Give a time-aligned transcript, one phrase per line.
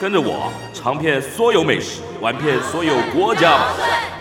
[0.00, 3.66] 跟着我尝遍所有美食，玩遍所有国家！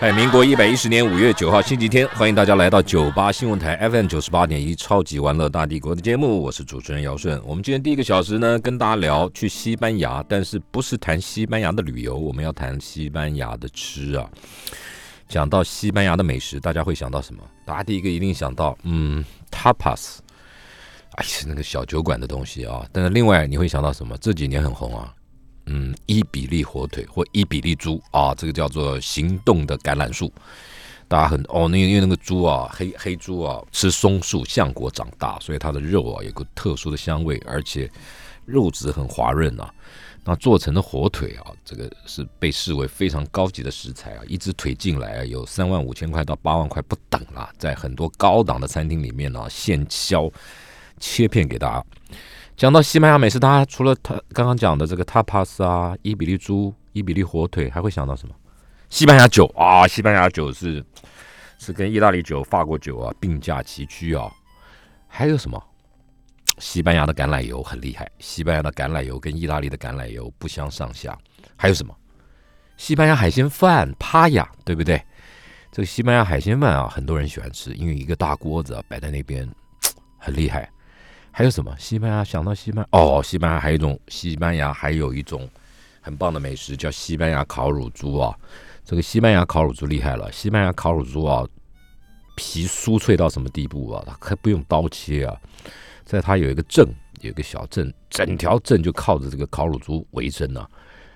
[0.01, 7.39] 哎，民国一百一十年五月九号星期天，欢迎大家来到九八新闻台 FM 九十八点一超级玩乐大帝国的节目，我是主持人姚顺。
[7.45, 14.27] 我们今天第一个小时呢，跟大家聊去西班牙，但是不是谈西班牙的旅游，我们要谈西班牙的吃啊。
[15.29, 17.43] 讲到西班牙的美食，大家会想到什么？
[17.65, 20.17] 大家第一个一定想到，嗯，tapas，
[21.11, 22.83] 哎，是那个小酒馆的东西啊。
[22.91, 24.17] 但是另外你会想到什么？
[24.17, 25.13] 这几年很红啊。
[25.67, 30.31] 嗯，伊比利火腿或伊比利猪啊，这个叫做行动的橄榄树。
[31.09, 37.89] 大家很哦，那因为那个猪啊，黑黑猪啊，吃松树橡果长大，所以它的肉啊有个特殊的香味，而且
[38.45, 39.73] 肉质很滑润啊。
[40.25, 44.21] 那做成的火腿啊，这个是被视为非常高级的食材啊。
[44.27, 50.29] 一只腿进来啊，有三万五千块到八万块不等啊，在很多高档的餐厅里面呢，现削
[50.99, 51.85] 切片给大家。
[52.57, 58.33] 讲到西班牙美食，大家除了他刚刚讲的这个 tapas 啊，伊比利猪、伊比利火腿，还会想到什么？
[58.89, 60.83] 西班牙酒啊，西班牙酒是
[61.59, 64.27] 是跟意大利酒、法国酒啊并驾齐驱啊。
[65.07, 65.63] 还有什么？
[66.57, 71.15] 西班牙的橄榄油很厉害，西班牙的橄榄油跟意大利的橄榄油不相上下。
[71.55, 71.95] 还有什么？
[72.75, 74.99] 西班牙海鲜饭，帕亚，对不对？
[75.71, 79.47] 这个西班牙海鲜饭啊，很多人喜欢吃，因为一个大锅子啊摆在那边，
[80.17, 80.67] 很厉害。
[81.37, 81.71] 还有什么？
[81.77, 85.47] 西班牙想到西班牙哦，西班牙还有一种西班牙还有一种
[86.01, 88.35] 很棒的美食叫西班牙烤乳猪啊。
[88.83, 91.45] 这个西班牙烤乳猪厉害了，西班牙烤乳猪啊，
[92.35, 94.03] 皮酥脆到什么地步啊？
[94.07, 95.37] 它可不用刀切啊，
[96.03, 96.83] 在它有一个镇，
[97.21, 100.67] 有一个小镇，整条镇就靠着这个烤乳猪为生啊。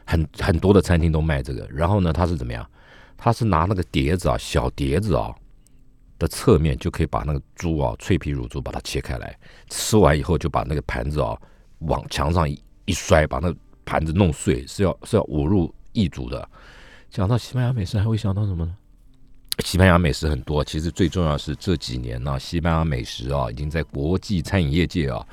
[0.05, 1.67] 很很多的餐厅都卖这个。
[1.71, 2.63] 然后呢，它是怎么样？
[3.17, 5.33] 它是拿那个碟子啊，小碟子啊。
[6.21, 9.35] 的侧面就可以把那个猪啊，脆皮乳猪把它切开来，
[9.71, 11.35] 吃完以后就把那个盘子啊
[11.79, 13.51] 往墙上一一摔，把那
[13.83, 16.47] 盘子弄碎，是要是要五入一煮的。
[17.09, 18.77] 讲到西班牙美食，还会想到什么呢？
[19.65, 25.25] 西班牙美食很多，其实最重要是这几年呢，西班牙美食啊，已经在国际餐饮业界啊，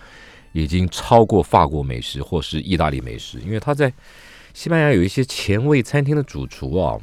[0.52, 3.92] 已经超过法国美食或是意大利美食，因为他在
[4.54, 6.98] 西班牙有一些前卫餐厅的主厨啊。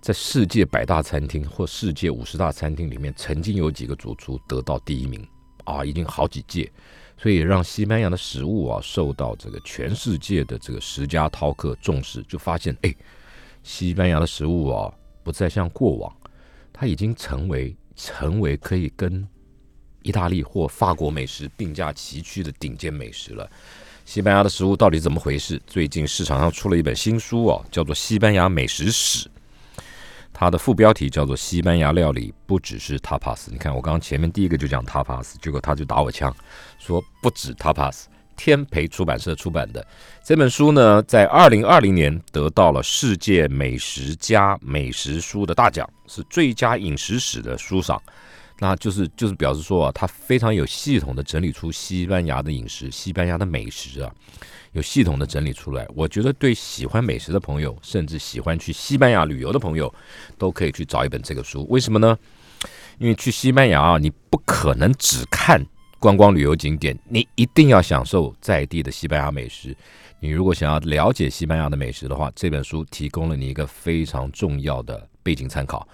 [0.00, 5.26] 在世界百大餐厅或世界五十大餐厅里面，曾经有几个主厨得到第一名
[5.64, 6.72] 啊，已经好几届，
[7.18, 12.94] 所以让西班牙的食物啊受到这个全世界的这个十家饕客重视，就发现哎，
[13.62, 14.90] 西班牙的食物啊
[15.22, 16.10] 不再像过往，
[16.72, 19.28] 它已经成为成为可以跟
[20.00, 23.46] 意大利或法国美食并驾齐驱的顶尖美食了。
[24.06, 25.60] 西班牙的食物到底怎么回事？
[25.66, 29.28] 最近市场上出了一本新书啊，叫做《西班牙美食史》。
[30.40, 33.48] 它的副标题叫做“西班牙料理不只是 tapas”。
[33.50, 36.34] 你看，我刚刚前面第一个就讲 tapas，结果他就打我枪，
[36.78, 38.04] 说不止 tapas。
[38.38, 39.86] 天培出版社出版的
[40.24, 48.00] 这本书呢，在二零二零年得到了世界美食家美食书的大奖，是最佳饮食史的书赏。
[48.60, 54.14] 那就是就是表示说啊，他非常有系统的整理出西班牙的饮食、西班牙的美食啊。
[54.72, 59.92] 有系统的整理出来，我觉得对喜欢美食的朋友，甚至喜欢去西班牙旅游的朋友，
[60.38, 61.66] 都可以去找一本这个书。
[61.68, 62.16] 为什么呢？
[62.98, 65.60] 因为去西班牙啊，你不可能只看
[65.98, 69.76] 观光旅游景点，你一定要享受在地的西班牙美食。
[70.20, 75.88] 你如果想要了解西班牙的美食的话，这本书提供了你一个非常重要的背景参考。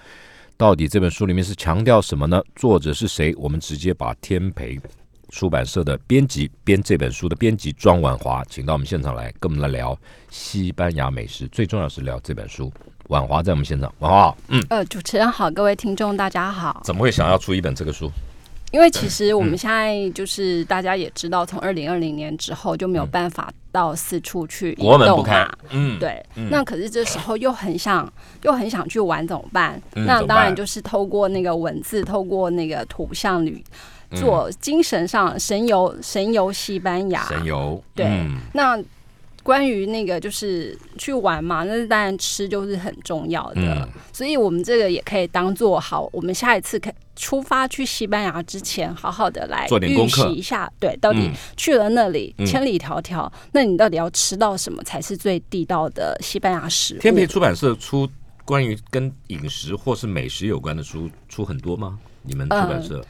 [0.58, 2.42] 到底这本书里面是强调什么呢？
[2.54, 3.34] 作者是谁？
[3.36, 4.80] 我们直接把天培。
[5.28, 9.98] 出版社的编辑编这本书的编辑庄婉华，请到我们现场来，跟我们来聊
[10.30, 11.46] 西班牙美食。
[11.48, 12.72] 最重要是聊这本书。
[13.08, 16.80] 婉华在我们现场，婉华，嗯，呃，主持人好，各位听众大家好。
[16.84, 18.10] 怎么会想要出一本这个书？
[18.72, 26.24] 因为其实我们现在就是大家也知道，从二零二零年之后就没有办法到四处去国门不开，嗯，对。
[26.50, 28.10] 那可是这时候又很想
[28.42, 29.80] 又很想去玩，怎么办？
[29.92, 33.62] 那当然就是透过那个文字，透过那个图像旅。
[34.14, 38.24] 做精神上神游，神游西班牙，神游对。
[38.52, 38.80] 那
[39.46, 56.98] 关于那个就是去玩嘛，那当然吃就是很重要的，嗯所以我们这个也可以当做好，我们下一次可出发去西班牙之前，好好的来预做点功课习一下，对，到底嗯去了那里、嗯千里迢迢，那你到底要吃到什么才是最地道的西班牙食物？
[56.98, 58.08] 天培出版社出
[58.44, 61.96] 关于跟饮食或是美食有关的书出很多吗？
[62.22, 63.04] 你们出版社？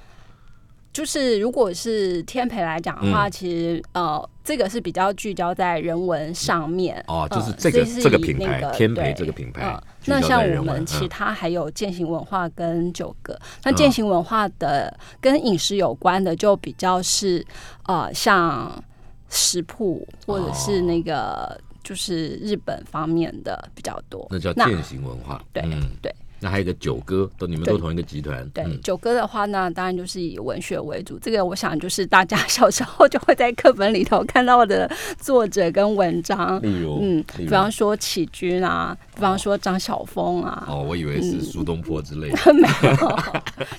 [0.97, 17.45] 就是如果是天培来讲的话，嗯其实呃，这个是比较聚焦在人文上面哦就是呃这个这个品牌天培对这个品牌那像我们其嗯他还有践行文化跟九个，那嗯践行文化的跟饮食有关的，就比较是
[17.85, 18.83] 呃像
[19.29, 24.27] 食谱或者是那个就是日本方面的比较多。
[24.31, 25.45] 那叫践行文化。
[25.53, 26.11] 对嗯，对。
[26.41, 28.49] 那还有一个九歌，都你们都同一个集团。
[28.51, 31.19] 对，嗯九歌的话，呢当然就是以文学为主。
[31.19, 36.61] 这个我想就是大家小时候就会在课本里头看到的作者跟文章。
[36.63, 43.19] 例如，嗯，比方说启军啊，比方说张晓峰啊，哦，我以为是嗯苏东坡之类的， 没有，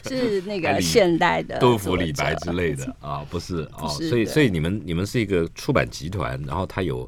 [0.09, 3.87] 是那个现代的杜甫、李白之类的啊，不是哦。
[3.89, 7.07] 是所以，所以你们你们是一个出版集团，然后它有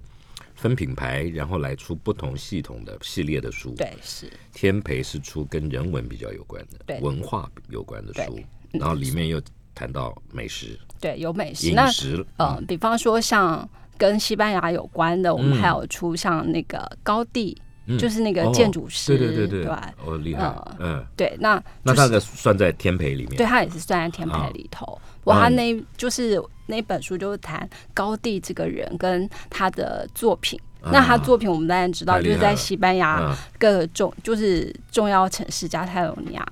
[0.60, 3.74] 分品牌，然后来出不同系统的系列的书。
[3.78, 8.40] 对，是天培是出跟人文比较有关的，对文化有关的书，
[8.72, 9.42] 然后里面又
[9.74, 11.72] 谈到美食、对有美食。
[11.74, 13.68] 那饮食，呃，比方说像
[13.98, 19.74] 跟西班牙有关的，我们嗯还有出像那个高地，嗯就是那个哦建筑师，对对对对对，
[20.06, 25.00] 哦厉害，呃嗯，对，那那就是那个算在天培里面，对，它也是算在天啊培里头。
[25.30, 25.56] 我他嗯。
[25.56, 30.60] 那就是那本书就是谈高地这个人跟他的作品。
[30.92, 36.48] 那他作品我们当然知道，就是在西班牙嗯，各个重就是重要城市加泰罗尼亚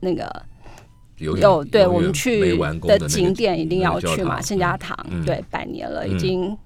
[0.00, 0.28] 那个
[1.18, 4.98] 有有对我们去的景点一定要去嘛，圣家堂。
[5.10, 5.24] 嗯。
[5.24, 6.58] 对百年了，嗯已经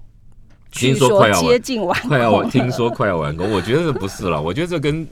[0.71, 5.07] 听据说说快要接近完快要 听说快要完工，我觉得这不是了，我觉得这跟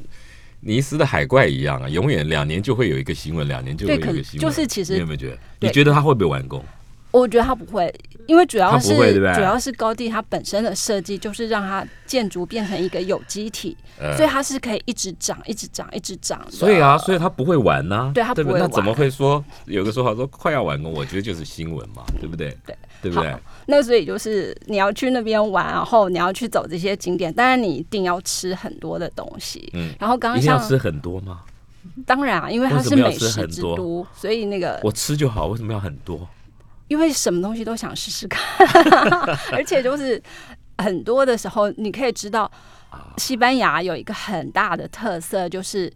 [0.62, 4.50] 尼斯的海怪一样啊，永远两年就会有一个新闻，两年就会有一个新闻。
[4.50, 5.38] 就是其实你有没有觉得？
[5.60, 6.64] 你觉得它会不会完工？
[7.12, 7.94] 我觉得他不会，
[8.26, 8.96] 因为主要是
[9.36, 16.52] 主要是高地它本身的设计就是让它建筑变成一个有机体，呃所以它是可以一直长、一直长、一直长的。
[16.52, 20.90] 所以啊，所以它不会完呐、对它不会那怎么会说有个说法说快要完工？
[20.94, 22.58] 我觉得就是新闻嘛，对不对？
[22.66, 23.40] 对，对不对好？
[23.72, 29.70] 那所以就是你要去那边玩，然后你要去走这些景点，当然你一定要吃很多的东西。
[29.74, 31.42] 嗯然后刚刚像吃很多吗？
[32.06, 36.28] 当然啊，因为它是美食之都，所以那个我吃就好，为什么要很多？
[36.90, 38.44] 因为什么东西都想试试看，
[39.54, 40.22] 而且就是
[40.78, 42.44] 很多的时候，你可以知道，
[42.90, 45.92] 啊西班牙有一个很大的特色，就是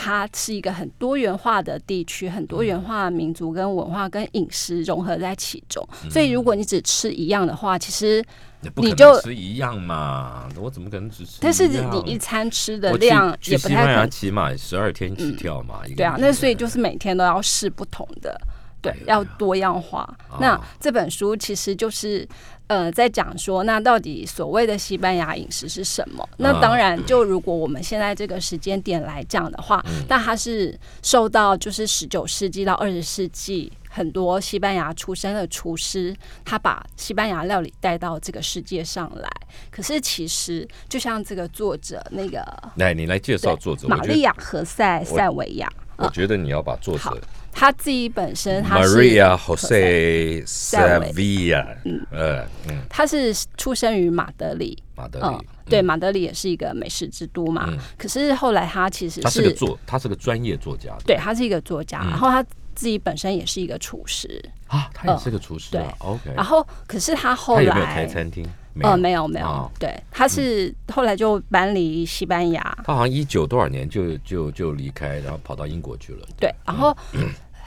[0.00, 5.84] 它是一个很多元化的地区，很多元化的民族跟文化跟饮食融合在其中。
[6.04, 8.24] 嗯所以如果你只吃一样的话，其实
[8.76, 11.38] 你就吃一样嘛，我怎么可能只吃？
[11.40, 14.08] 但是你一餐吃的量也不太可能。
[14.08, 18.40] 起码十二天起跳嘛，对啊，那所以就是每天都要试不同的，
[18.92, 20.02] 对，要多样化。
[20.30, 22.26] 哦那这本书其实就是
[22.68, 26.28] 呃在讲说，那到底所谓的西班牙饮食是什么？
[26.36, 33.72] 那当然，就如果我们现在这个时间点来讲的话，那它是受到就是十九世纪到二十世纪。
[33.90, 36.14] 很多西班牙出身的厨师，
[36.44, 39.28] 他把西班牙料理带到这个世界上来。
[39.70, 42.44] 可是其实，就像这个作者那个
[42.76, 43.88] 来，你来介绍作者。
[43.88, 47.18] 玛利亚·何塞·塞维亚，我觉得你要把作者
[47.58, 51.66] 他自己本身他是 Maria Jose Sevilla，
[52.12, 57.64] 呃，嗯，他是出生于马德里，嗯马德里，，对，马德里也是一个美食之都嘛。
[57.66, 57.76] 嗯。
[57.96, 62.10] 可是后来他其实他是个作，他是个专业作家，对，他是一个作家，嗯。
[62.10, 62.40] 然后他
[62.76, 68.06] 自己本身也是一个厨师，啊，他也是个厨师啊对，OK，然后可是他后他有没有开。
[68.06, 68.48] 餐厅？
[68.80, 69.70] 呃，没有没有，哦。
[69.76, 76.24] 对，他是后来就搬离西班牙，他好像一九多少年就就就离开，然后跑到英国去了。
[76.38, 76.96] 对，然后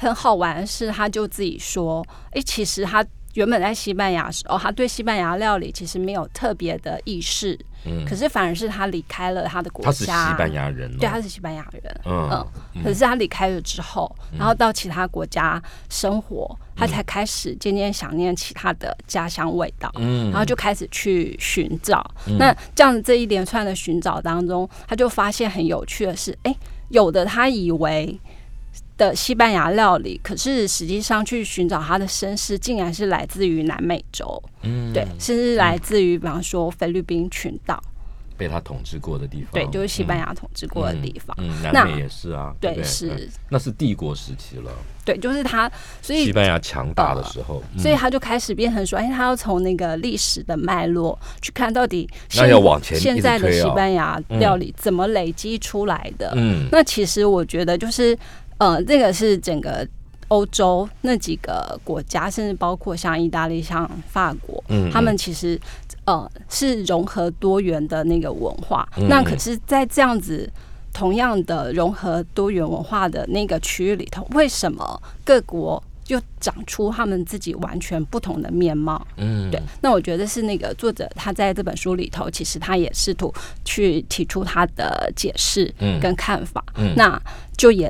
[0.01, 3.05] 很好玩是，他就自己说，哎，其实他
[3.35, 7.55] 原本在西班牙时候，他对西班牙料理其实没有特别的意识，
[7.85, 8.03] 嗯。
[8.03, 12.27] 可是反而是他离开了他的国家，他是西班牙人哦，对，他是西班牙人，嗯
[12.73, 20.31] 嗯，可是他离开了之后，然后到其他国家生活，他才开始渐渐想念起他的家乡味道，嗯。
[20.31, 22.03] 然后就开始去寻找。
[22.39, 26.55] 那这样这一连串的寻找当中，他就发现很有趣的是，哎，
[26.89, 28.19] 有的他以为。
[29.01, 34.93] 的西班牙料理，可是实际上去寻找它的身世，竟然是来自于南美洲，嗯。
[34.93, 37.81] 对，甚至来自于比方说菲律宾群岛，
[38.37, 41.35] 被他统治过的地方，对，就是西班牙统治过的地方。
[41.39, 44.71] 嗯，那南美也是啊，对对，是嗯，那是帝国时期了，
[45.05, 56.33] 对，就是他，所以西班牙强大的时候，嗯所以他就开始变成说，哎，他要从那个历史的脉络去看到底那要往前现在的西班牙料理怎么累积出来的。
[56.35, 56.67] 嗯。
[56.71, 58.17] 那其实我觉得就是，
[58.61, 59.87] 呃，这个是整个
[60.27, 65.59] 欧洲那几个国家，甚至包括像意大利、像法国，嗯他们其实
[66.05, 68.87] 呃是融合多元的那个文化。
[68.97, 70.47] 嗯那可是，在这样子。
[70.93, 79.01] 同样的融合多元文化的那个区域里头，为什么各国就长出他们自己完全不同的面貌？
[79.15, 87.17] 嗯，对，那我觉得是那个作者他在这本书里头，其实他也试图去提出他的解释嗯跟看法，嗯那
[87.55, 87.89] 就也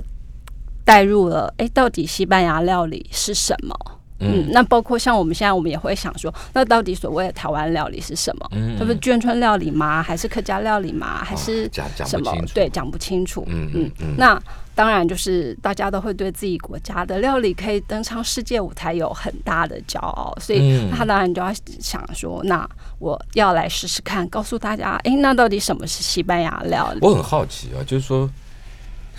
[0.84, 3.76] 带入了，哎、到底西班牙料理是什么？
[4.24, 8.48] 嗯，那包括像我们现在，我们也会想说，那到底所谓的台湾料理是什么？
[8.52, 10.04] 嗯它不是眷村料理吗？
[10.04, 11.24] 还是客家料理吗？
[11.24, 11.68] 还是
[12.06, 12.32] 什么？
[12.54, 13.44] 对，讲不清楚。
[13.48, 14.40] 嗯嗯嗯，那
[14.76, 22.70] 当然就是大家都会对自己国家的料理可以登上世界舞台有很大的骄傲，所以嗯他当然就要想说，那
[23.00, 27.00] 我要来试试看，告诉大家，哎，那到底什么是西班牙料理？
[27.02, 28.30] 我很好奇啊，就是说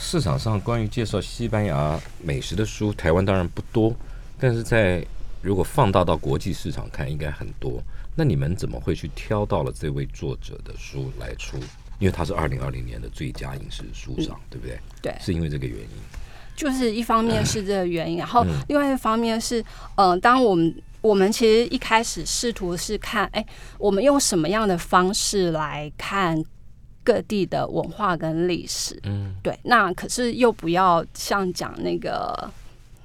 [0.02, 3.94] 市场上关于介绍西班牙美食的书，台湾当然不多，
[4.37, 5.02] 但是在
[5.40, 7.80] 如果放大到国际市场看，应该很多。
[8.16, 11.56] 那你们怎么会去挑到了这位作者的书来出？
[12.00, 14.78] 因为他是二零二零年的最佳影视书赏，对不对？
[15.00, 15.88] 对是因为这个原因。
[16.56, 23.44] 就是一方面是这个原因，然嗯后另外一方面是，嗯、当我们我们其实一开始试图是看，哎，
[23.78, 26.37] 我们用什么样的方式来看
[27.04, 32.50] 各地的文化跟历史，嗯，对，那可是又不要像讲那个。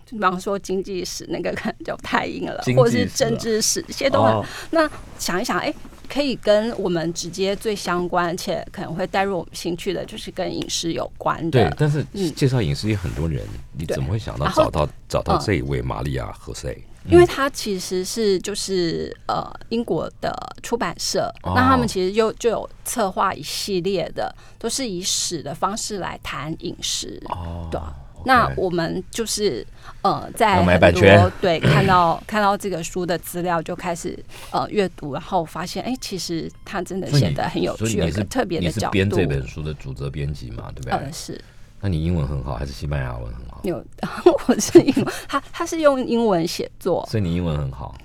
[0.10, 4.90] 比方说经济史那个 可能就太硬了或者是政治史，这些都很哦那
[5.20, 5.74] 想一想，哎、
[6.08, 11.52] 可以跟我们直接最相关，且可能会带入我们兴趣的，就是跟影视有关的。
[11.52, 16.82] 对，但是嗯介绍影视也很多人，你怎么会想到找到找到嗯这一位玛利亚和谁？
[17.10, 27.22] 因为它其实是就是呃英国的出版社，哦那他们其实就就有策划一系列的，都是以史的方式来谈饮食。
[27.30, 27.80] 哦，对
[28.26, 29.66] 那我们就是
[30.02, 34.18] 呃，在很多对看到看到这个书的资料，就开始
[34.52, 38.92] 呃阅读，然后发现哎、其实它真的写的很有趣，有一个特别的角度。
[38.92, 40.94] 编这本书的主责编辑嘛，对不对？
[40.94, 41.40] 嗯，是
[41.80, 43.62] 那你英文很好，还是西班牙文很好？
[43.64, 43.84] 有，
[44.48, 47.96] 我是英文，他他是用英文写作，所以你英文很好，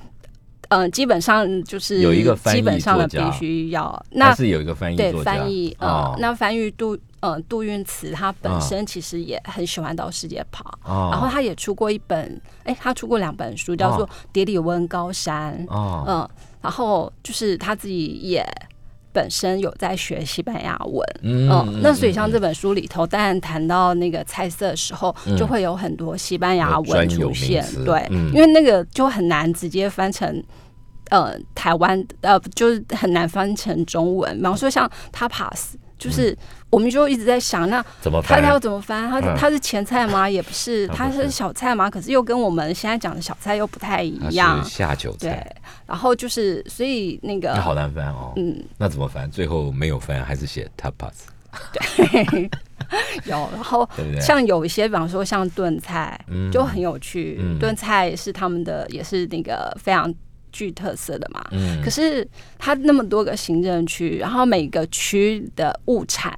[0.69, 4.05] 嗯、基本上就是有一个翻译基本上的必须要。
[4.11, 6.17] 那是有一个翻译对翻译，呃，哦。
[6.19, 11.11] 那翻译杜嗯杜运慈，他啊本身其实也很喜欢到世界跑，哦。
[11.13, 16.05] 然后他也出过一本，哎，他出过两本书，叫做哦《蝶里温高山》，哦。
[16.07, 16.29] 嗯，
[16.61, 18.43] 然后就是他自己也
[19.13, 30.43] 本身有在学西班牙文，嗯嗯，那所以像这本书里头，当然谈到那个菜色的时候，嗯就会有很多西班牙文出现词，对，嗯因为那个就很难直接翻成。
[31.11, 34.35] 呃，台湾呃，就是很难翻成中文。
[34.39, 36.37] 比方说像 tapas，就是
[36.71, 38.41] 我们就一直在想，那怎么翻？
[38.41, 39.09] 它它要怎么翻？
[39.09, 40.29] 它嗯它是前菜吗？
[40.29, 41.89] 也不是，他是小菜吗？
[41.89, 44.65] 可是又跟我们现在讲的小菜又不太一样。
[44.65, 45.57] 下酒对菜，，
[45.87, 48.33] 然后就是，所以那个那好难翻哦。
[48.37, 49.31] 嗯，那怎么翻？
[49.31, 51.13] 最后没有翻，还是写 tapas，
[51.73, 52.51] 对
[53.27, 53.89] 有，然后？
[54.21, 57.39] 像有一些，比方说像炖菜，嗯就很有趣。
[57.41, 60.13] 嗯炖菜是他们的，也是那个非常
[60.53, 61.45] 具特色的嘛。
[61.51, 62.27] 嗯可是
[62.59, 66.33] 它那么多个行政区，然后每个区的物产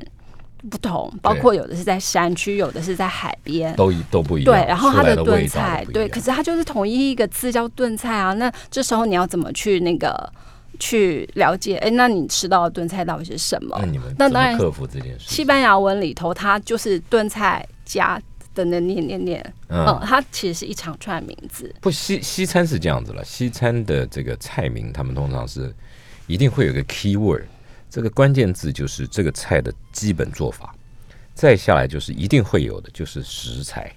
[0.70, 3.74] 不同，包括有的是在山区，有的是在海边。
[3.76, 4.54] 都都不一样。
[4.54, 8.32] 对，然后它的炖菜对，可是它就是统一一个字叫炖菜啊。
[8.32, 10.32] 那这时候你要怎么去那个
[10.78, 11.76] 去了解？
[11.76, 13.76] 哎，那你吃到的炖菜到底是什么？
[13.78, 15.26] 那你们那当然克服这件事？
[15.28, 18.18] 西班牙文里头，它就是炖菜加
[18.54, 25.74] 的那念念念，嗯，嗯，它其实是一长串名字，不西西餐是这样子了，西餐的这个菜名，他们通常是
[26.26, 27.42] 一定会有个 key word，
[27.90, 30.74] 这个关键字就是这个菜的基本做法，
[31.34, 33.92] 再下来就是一定会有的就是食材，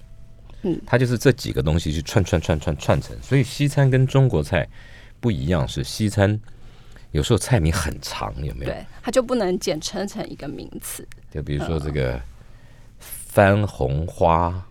[0.62, 4.68] 嗯，它就是这几个东西去串串串串串成，所以西餐跟中国菜
[5.20, 6.38] 不一样，是西餐
[7.12, 8.70] 有时候菜名很长，有没有？
[8.72, 11.06] 对，它就不能简称成一个名词。
[11.30, 12.20] 就比如说这个
[13.28, 14.66] 番红花、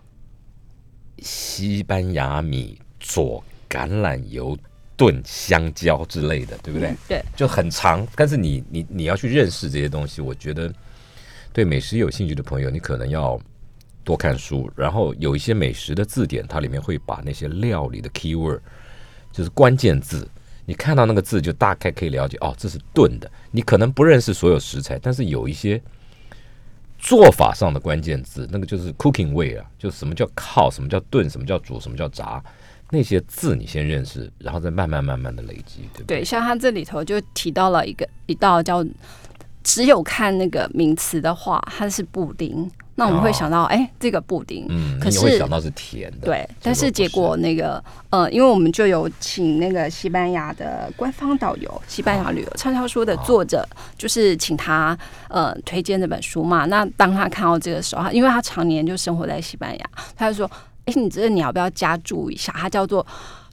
[1.18, 4.58] 西班牙米佐橄榄油
[4.96, 6.92] 炖香蕉之类的，对不对？
[7.06, 10.70] 对，就很长，但是你你你要去认识这些东西，我觉得
[11.52, 13.40] 对美食有兴趣的朋友，你可能要
[14.02, 18.58] 多看书，然后有一些美食的字典，它里面会把那些料理的 keyword，
[19.32, 20.28] 就是关键字，
[20.66, 23.30] 你看到那个字就大概可以了解，哦，这是炖的。
[23.52, 25.80] 你可能不认识所有食材，但是有一些
[26.98, 32.42] 做法上的关键字，那个就是 cooking way 啊，就什么叫靠，什么叫炖，什么叫煮，什么叫炸，
[32.90, 36.18] 那些字你先认识，然后再慢慢慢慢的累积，对不对？
[36.18, 38.84] 对，像他这里头就提到了一个一道叫，
[39.62, 42.68] 只有看那个名词的话，它是布丁。
[42.98, 53.64] 那我们会想到，哎，这个布丁，嗯，可是你会想到是甜的，对，但是结果那个，呃，因为我们就有请那个西班牙的官方导游，西班牙旅游畅销书的作者，
[53.96, 56.64] 就是请他呃推荐这本书嘛。
[56.64, 60.50] 那当他看到这个时候，因为他常年就生活在西班牙，他就说，
[60.86, 62.52] 哎，你这你要不要加注一下？
[62.58, 63.06] 它叫做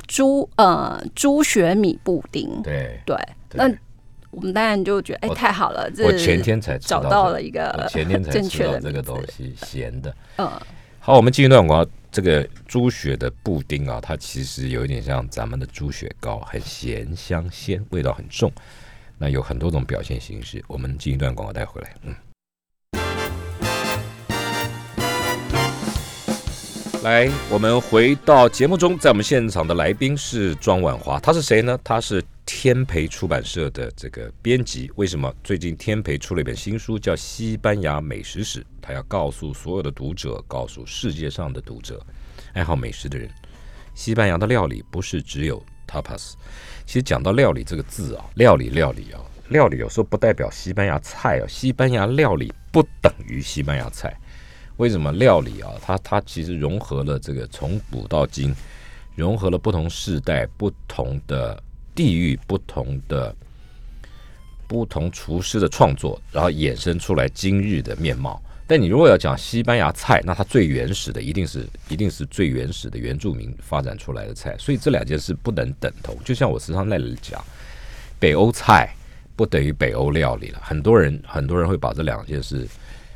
[0.07, 3.15] 猪呃猪血米布丁，对对，
[3.53, 3.71] 那。
[4.35, 5.89] 我们当然就觉得，哎，太好了！
[6.03, 10.13] 我前天才找到了一个前天才 正确的这个东西，咸的。
[10.35, 10.51] 嗯，
[10.99, 11.89] 好，我们进一段广告。
[12.11, 18.51] 这个猪血的布丁啊，它其实有一点像咱们的猪血糕，很咸香鲜，味道很重。
[19.17, 20.63] 那有很多种表现形式。
[20.67, 21.93] 我们进一段广告带回来。
[22.03, 22.15] 嗯，
[27.03, 31.79] 来，我们回到节目中，在我们现场的来宾是庄婉华，他是谁呢？
[31.83, 32.23] 他是。
[32.45, 38.61] 天培出版社的这个编辑，为什么最近天培出了一本新书，叫《西班牙美食史》？
[38.79, 42.05] 他要告诉所有的读者，告诉世界上的读者，
[42.53, 43.27] 爱好美食的人，
[43.95, 46.33] 西班牙的料理不是只有 tapas。
[46.85, 54.15] 其实讲到料理这个字啊，料理料理啊，料理有时候不代表西班牙菜啊，西班牙料理不等于西班牙菜。
[54.77, 55.71] 为什么料理啊？
[55.81, 58.53] 它它其实融合了这个从古到今，
[59.15, 61.59] 融合了不同世代不同的。
[61.95, 63.33] 地域不同的
[64.67, 68.41] 不同厨师的创作，然后衍生出来今日的面貌。
[68.67, 74.57] 但你如果要讲西班牙菜，那它最原始的一定是一定是最原始的原住民发展出来的菜。
[74.57, 76.17] 所以这两件事不能等同。
[76.25, 77.43] 就像我时常在讲，
[78.19, 78.91] 北欧菜
[79.35, 80.59] 不等于北欧料理了。
[80.63, 82.67] 很多人很多人会把这两件事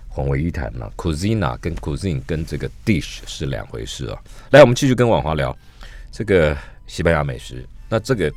[0.08, 0.94] 混为一谈了。
[0.96, 4.22] Cuisine 跟 Cuisine 跟这个 dish 是两回事啊。
[4.52, 5.58] 来，我们继续跟婉华聊
[6.12, 6.56] 这个
[6.86, 7.66] 西班牙美食。
[7.90, 8.32] 那这个。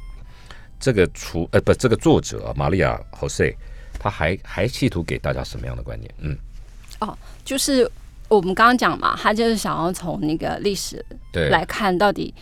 [0.83, 3.57] 这个厨呃不，这个作者玛利亚·侯塞，
[4.01, 6.12] 他还还企图给大家什么样的观念？
[6.19, 6.37] 嗯，
[6.99, 7.89] 哦，就是
[8.27, 11.03] 我们刚刚讲嘛，他就是想要从那个历史
[11.51, 12.35] 来看，到底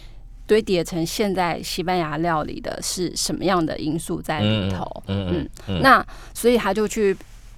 [0.47, 5.03] 堆叠成现在西班牙料理的是什么样的因素在里头？
[5.07, 7.15] 嗯嗯，那所以他就去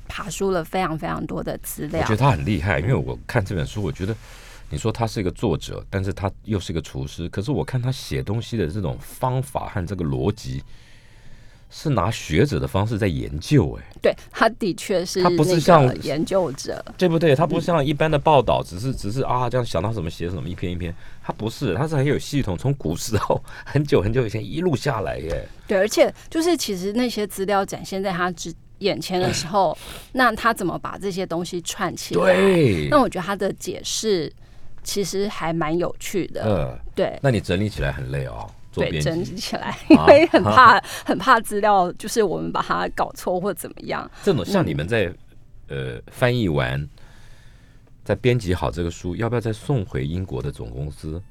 [0.09, 2.01] 爬书了非常非常多的资料。
[2.01, 4.13] 我觉得他很厉害，因为我看这本书，我觉得。
[4.73, 7.29] 你说他是一个作者，但是他又是一个厨师。
[7.29, 10.63] 可是我看他写东西的这种方法和这个逻辑，
[11.69, 13.79] 是拿学者的方式在研究。
[13.79, 17.35] 哎，对，他的确是，他不是像研究者，对不对？
[17.37, 20.95] 他不像一般的报道，只是只是啊，这样想到什么写什么，一篇一篇。
[21.23, 25.47] 他不是，他是很有系统，从古时候 很久很久以前一路下来耶。
[25.69, 29.77] 对，而且就是其实那些资料展现在他之眼前的时候，
[30.13, 32.35] 那他怎么把这些东西串起来？
[32.35, 34.33] 对，那我觉得他的解释。
[34.83, 37.19] 其实还蛮有趣的，嗯，对。
[37.23, 44.11] 那你整理起来很累哦，对，整理起来，因为很怕，很怕资料就是我们把它搞错或怎么样。
[44.23, 45.13] 这种像你们在
[45.69, 46.89] 呃翻译完，
[48.05, 51.23] 再编辑好这个书，要不要再送回英国的总公司，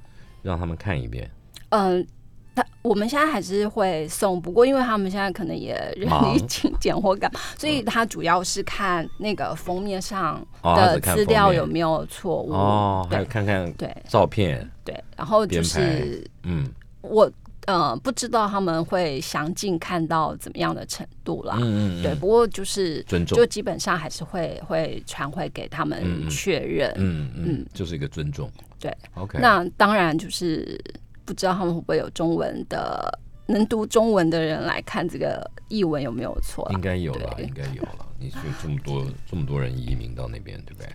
[0.41, 1.29] 让他们看一遍？
[1.69, 2.07] 嗯。
[2.53, 12.51] 他我们现在还是会送，不过因为他们现在可能也人力紧简或干， 所以他主要是看那个封面上的资料有没有错误。
[12.51, 14.69] 哦，还有看看对照片。
[14.83, 16.67] 对，然后就是嗯，
[17.01, 17.31] 我
[17.67, 30.77] 呃不知道他们会详尽看到怎么样的程度啦，嗯嗯，对，不过就是尊重，就基本上还是会会传回给他们确认，嗯嗯，就是一个尊重，对，OK，那当然就是。
[31.25, 36.69] 不知道他们会不会有中文的能读中文的人来看这个译文有没有错？
[36.73, 38.05] 应该有了，应该有了。
[38.19, 40.89] 你说这么多 这么多人移民到那边，对不对？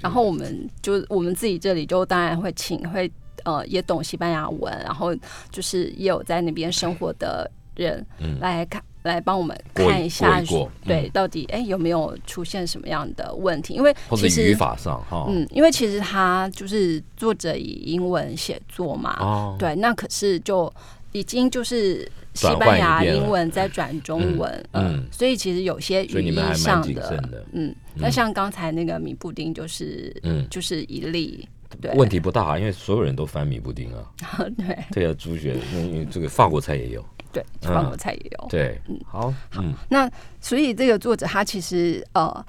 [0.00, 3.10] 然后我们就我们自己这里就当然会请会
[3.44, 5.14] 呃也懂西班牙文，然后
[5.50, 8.04] 就是也有在那边生活的人
[8.40, 8.82] 来看。
[9.06, 10.42] 来帮我们看一下，
[10.84, 13.74] 对，到底哎有没有出现什么样的问题？
[13.74, 20.72] 因为其实语法上哈，嗯，因为其实他就是作者以英文写作嘛，哦，对，那可是就
[21.12, 31.48] 已经就是西班牙英文在转中文，嗯，所以其实有些语义上的，嗯，那像刚才那个米布丁就是，嗯，就是一例，
[31.80, 34.04] 对，问题不大，因为所有人都翻米布丁啊，
[34.58, 37.04] 对，对啊，朱学，因为这个法国菜也有。
[37.60, 38.46] 对，法国菜也有。
[38.48, 39.62] 对，嗯，好，好。
[39.88, 42.46] 那所以这个作者他其实呃，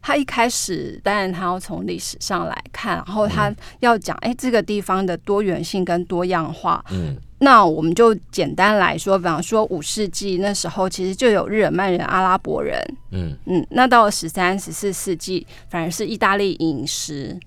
[0.00, 17.38] 他一开始当然他要从历史上来看，然后他要讲，哎，这个地方的多元性跟多样化，嗯，那我们就简单来说，比方说五世纪那时候，其实就有日耳曼人、阿拉伯人，嗯，嗯，那到了十三、十四世纪，反而是意大利饮食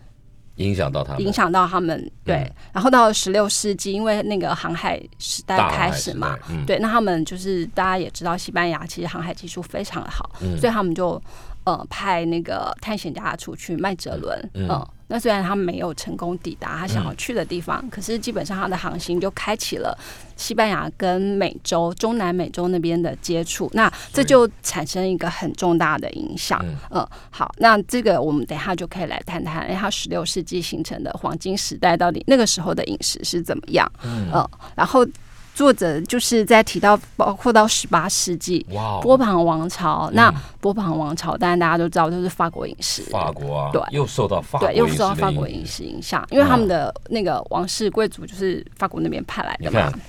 [0.63, 2.51] 影响到他们，影响到他们，对。
[2.71, 10.57] 然后到了十六世纪，因为那个航海时代开始嘛对，那他们就是大家也知道，西班牙其实航海技术非常的好，嗯。
[10.57, 11.21] 所以他们就
[11.65, 14.67] 呃派那个探险家出去麦哲伦，嗯。
[14.69, 19.97] 嗯、那虽然他没有成功抵达他想要去的地方，可是基本上他的航行就开启了
[20.35, 26.59] 西班牙跟美洲、中南美洲那边的接触，那这就产生一个很重大的影响。
[26.63, 33.91] 嗯嗯，好，那这个我们等一下就可以来谈谈，哎，他十六世纪形成的黄金时代到底那个时候的饮食是怎么样？
[34.03, 34.31] 嗯，
[34.75, 35.05] 然后
[35.53, 38.65] 作者就是在提到，包括到十八世纪。
[39.01, 43.81] 波旁王朝，那波旁王朝当然大家都知道，就是法国饮食，法国啊，对。
[43.91, 49.79] 又受到法国对，又受到法国饮食影响，因为他们的那个王室贵族就是法国那边派来的嘛。
[49.81, 49.99] 看，，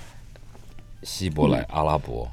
[1.02, 2.26] 希伯来、阿拉伯，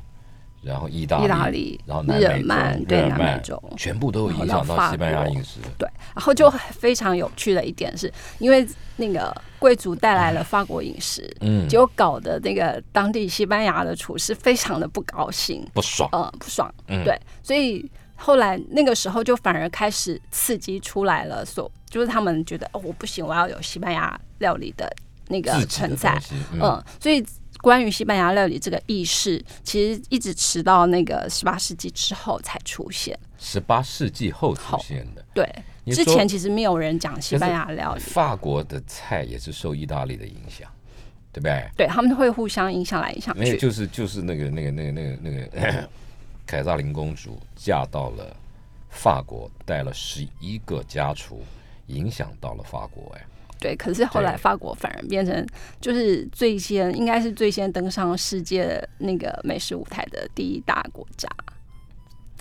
[0.61, 3.63] 然后意大利、意大利然后南日耳美洲曼对日耳曼南美洲。
[3.75, 5.59] 全部都有影响到西班牙国饮食。
[5.77, 16.09] 对，然后就非常有趣的一点是，因为那个贵族带来了法国饮食，嗯，结果搞得那个当地西班牙的厨师非常的不高兴，不爽。
[16.13, 17.03] 嗯，不爽，嗯。
[17.03, 24.91] 对，所以后来那个时候就反而开始刺激出来了，所就是他们觉得哦，我不行，我要有西班牙料理的
[25.27, 26.19] 那个存在
[26.53, 27.23] 嗯，所以
[27.61, 33.17] 关于西班牙料理这个意识，其实一直迟到那个十八世纪之后才出现。
[33.37, 35.23] 十八世纪后出现的。
[35.33, 35.47] 对，
[35.93, 40.69] 之前其实没有人讲西班牙料理，法国的菜也是受意大利的影响，
[41.31, 41.69] 对不对？
[41.77, 43.59] 对他们会互相影响来影响没有，去。
[43.59, 45.89] 就是就是那个那个那个那个那个
[46.45, 48.35] 凯撒琳公主嫁到了
[48.89, 51.43] 法国，带了十一个家厨，
[51.87, 53.15] 影响到了法国。
[53.15, 53.25] 哎，
[53.61, 55.45] 对，可是后来法国反而变成
[55.79, 61.29] 就是最先，应该是最先登上世界那个美食舞台的第一大国家。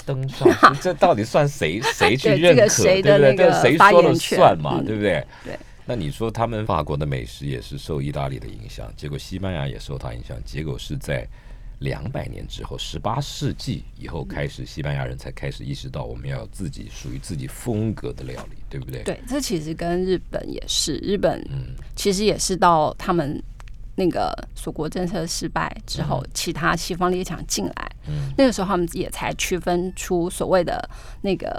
[0.07, 0.49] 登上
[0.81, 2.57] 这到底算谁 谁去对认可？
[2.57, 3.47] 这个谁的对不对？
[3.47, 4.79] 那个这谁说了算嘛？
[4.79, 5.25] 嗯对不对？
[5.45, 5.59] 对。
[5.85, 11.27] 那你说他们法国的美食也是受意大利的影响，结果西班牙也受它影响，结果是在
[11.81, 19.03] 两百年之后，十八世纪以后开始，西班牙人才开始意识到我们要有自己属于自己风格的料理，对不对？
[19.03, 23.43] 对，这其实跟日本也是，日本嗯其实也是到他们
[23.95, 30.87] 那个锁国政策失败之后，其他西方列强进来，嗯那个时候他们也才区分出所谓的
[31.23, 31.59] 那个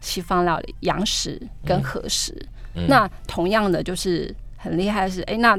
[0.00, 2.32] 西方料理洋食跟和食。
[2.74, 5.58] 嗯那同样的就是很厉害的是，哎、那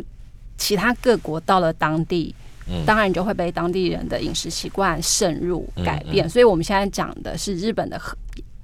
[0.56, 2.34] 其他各国到了当地。
[2.70, 2.86] 嗯。
[2.86, 8.18] 当然就会被当地人的饮食习惯渗入嗯改变，所以我们现在讲的是日本的和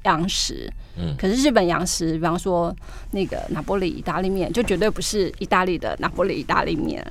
[0.04, 1.16] 洋食，嗯。
[1.18, 2.76] 可是日本洋食，比方说
[3.12, 7.06] 那个拿波里意大利面，就绝对不是意大利的拿波里意大利面。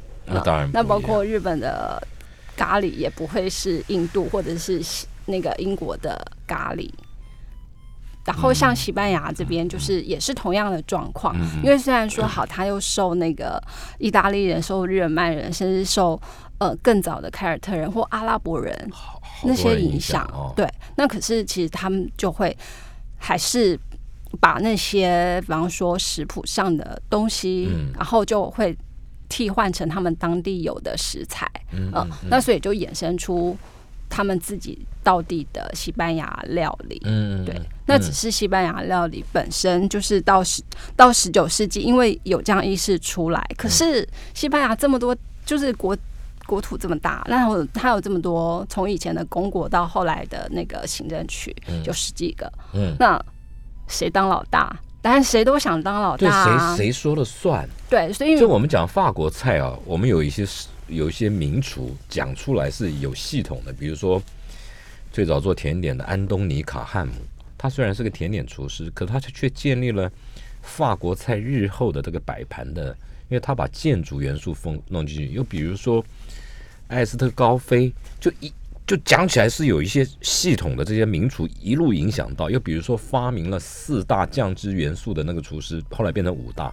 [0.72, 2.00] 那包括日本的
[2.56, 4.80] 咖喱也不会是印度或者是
[5.26, 6.88] 那个英国的咖喱。
[8.24, 11.60] 然后像西班牙这边就是也是同样的状况，嗯。
[11.64, 13.60] 因为虽然说好，他又受那个
[13.98, 16.18] 意大利人、受日耳曼人，甚至受
[16.62, 18.90] 呃更早的凯尔特人或阿拉伯人
[19.42, 22.56] 那些影影响，哦，对，那可是其实他们就会
[23.18, 23.78] 还是
[24.40, 28.76] 把那些比方说食谱上的东西，嗯然后就会
[29.28, 33.56] 替换成他们当地有的食材，嗯嗯，那所以就衍生出
[34.08, 37.00] 他们自己到地的西班牙料理。
[37.04, 40.62] 嗯，对，那只是西班牙料理本身就是到十
[40.94, 43.44] 到十九世纪，因为有这样意识出来。
[43.56, 45.96] 可是西班牙这么多，就是国
[46.52, 52.52] 国土这么大，那我它有这么多，从以前的公国到后来的那个行政区，有十几个。
[52.74, 53.18] 嗯那
[53.88, 54.78] 谁当老大？
[55.00, 56.76] 当然谁都想当老大、啊。
[56.76, 57.66] 谁谁说了算？
[57.88, 60.46] 对，所以就我们讲法国菜啊，我们有一些
[60.88, 64.22] 有一些名厨讲出来是有系统的，比如说
[65.10, 67.14] 最早做甜点的安东尼卡汉姆，
[67.56, 70.12] 他虽然是个甜点厨师，可他却建立了
[70.60, 72.94] 法国菜日后的这个摆盘的，
[73.30, 75.28] 因为他把建筑元素风弄进去。
[75.28, 76.04] 又比如说
[76.92, 78.52] 艾斯特高飞，就一
[78.86, 86.72] 就讲起来是有一些系统的这些名厨一路影响到，又比如说发明了四大酱汁元素的那个厨师，后来变成五大。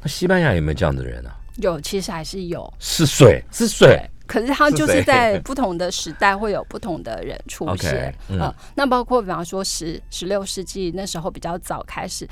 [0.00, 1.34] 那西班牙有没有这样的人啊？
[1.56, 2.72] 有，其实还是有。
[2.78, 4.04] 是水，是水。
[4.26, 12.26] 可是他就是在不同的时代会有不同的人出 OK，现，嗯呃那包括比方说十十六世纪那时候比较早开始，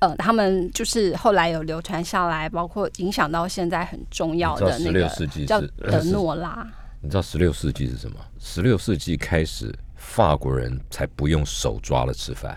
[0.00, 6.66] 呃，他们就是后来有流传下来，包括影响到现在很重要的那你知道16世纪个叫是 德诺拉，
[7.00, 8.16] 你知道十六世纪是什么？
[8.38, 12.56] 十六世纪开始，法国人才不用手抓了吃饭，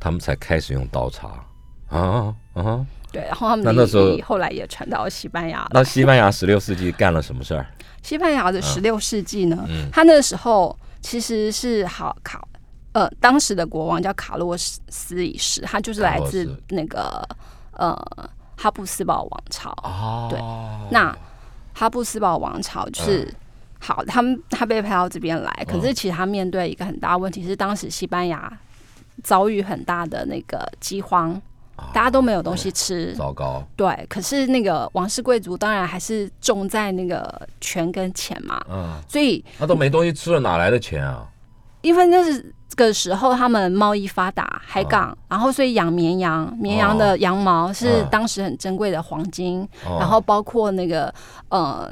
[0.00, 1.28] 他们才开始用刀叉。
[1.88, 2.86] 啊啊！
[3.12, 5.68] 对，然后他们那那时候后来也传到西班牙。
[5.72, 7.66] 那西班牙十六世纪干了什么事儿？
[8.02, 12.42] 西班牙的十六世纪呢，嗯他那时候其实是好卡
[12.92, 17.26] 呃，当时的国王叫卡洛斯一世，他就是来自那个
[17.72, 17.96] 呃
[18.56, 19.70] 哈布斯堡王朝。
[19.82, 20.38] 哦，对
[20.90, 21.16] 那
[21.74, 23.24] 哈布斯堡王朝就是。
[23.24, 23.34] 嗯
[23.84, 28.60] 好，他们他被派到这边来，可是其实他面对一个很大的问题是，当时西班牙
[29.24, 31.34] 遭遇很大的那个饥荒，
[31.92, 41.28] 大家都没有东西吃，糟糕，对，可是那个王室贵族当然还是重在那个权跟钱嘛，嗯，所以他都没东西吃了，哪来的钱啊？
[41.80, 48.08] 因为那是这个时候他们贸易发达，海港，然后所以养绵羊，绵羊的羊毛是嗯。
[48.10, 49.98] 当时很珍贵的黄金，哦。
[49.98, 51.12] 然后包括那个
[51.48, 51.90] 呃。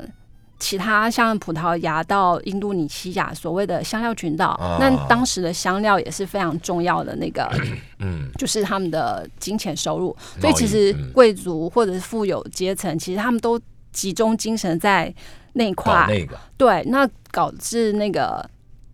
[0.62, 4.77] 其他像葡萄牙到印度尼西亚所谓的香料群岛，啊。
[4.79, 7.51] 那当时的香料也是非常重要的那个
[7.99, 11.11] 嗯，就是他们的金钱收入，所以其实嗯。
[11.14, 13.59] 贵族或者是富有阶层，其实他们都
[13.90, 15.11] 集中精神在
[15.55, 18.47] 那一块，那个，对，那导致那个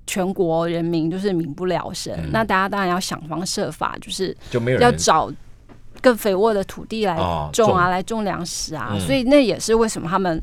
[0.07, 2.15] 全国人民就是民不聊生。
[2.17, 4.37] 嗯那大家当然要想方设法，就是
[4.81, 5.31] 要找
[6.01, 8.91] 更肥沃的土地来啊种啊，种来种粮食啊。
[8.93, 10.43] 嗯所以那也是为什么他们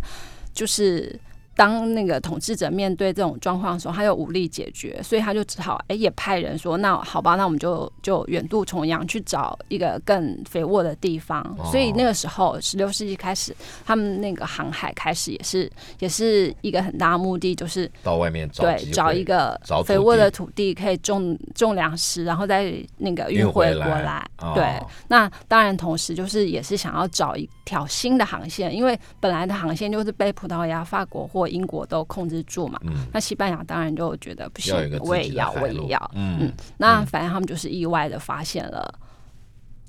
[0.53, 1.19] 就是。
[1.55, 11.41] 当那个统治者面对这种状况的时候，他又无力解决，所以他就只好哎、也派人说，那好吧，那我们就就远渡重洋去找一个更肥沃的地方。
[11.57, 11.69] 哦。
[11.71, 24.25] 所以那个时候，十六世纪开始，他们那个航海开始也是也是一个很大的目的，就是到外面找对找一个肥沃的土地可以种种粮食，然后再那个运运回国来。
[24.39, 24.53] 哦。
[24.55, 32.79] 对，那当然同时就是也是想要找一条新的航线，因为本来的航线就是被葡萄牙、法国或英国都控制住嘛。
[32.83, 36.11] 嗯，那西班牙当然就觉得不行我也要，我也要。
[36.13, 38.93] 嗯嗯，那反正他们就是意外的发现了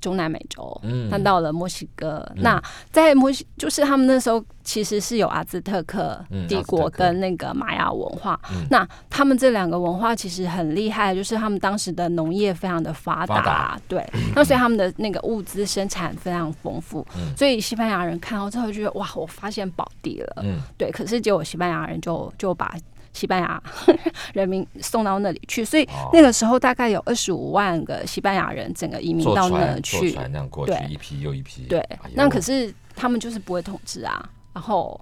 [0.05, 2.23] 中南美洲，嗯看到了墨西哥。
[2.35, 8.39] 那在墨西，就是他们那时候其实是有阿兹特克帝国跟那个玛雅文化。
[8.51, 14.07] 嗯那他们这两个文化其实很厉害，就是他们当时的农业非常的发达，发达对。
[14.35, 20.43] 那所以他们的那个物资生产非常丰富，嗯所以西班牙人看到之后就觉得哇，我发现宝地了。
[20.43, 22.75] 嗯对，可是结果西班牙人就就把
[23.15, 23.63] 西班牙
[24.33, 26.09] 人民送到那里去，所以哦。
[26.13, 29.97] 那个时候大概有二十五万个西班牙人整个移民到那去。
[29.97, 30.11] 坐去。
[30.11, 30.87] 船那样过去对。
[30.89, 34.99] 一批又一批，对哎，那可是他们就是不会统治啊，然后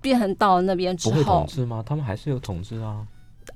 [0.00, 1.82] 变成到了那边之不会统后，治吗？
[1.86, 3.06] 他们还是有统治啊，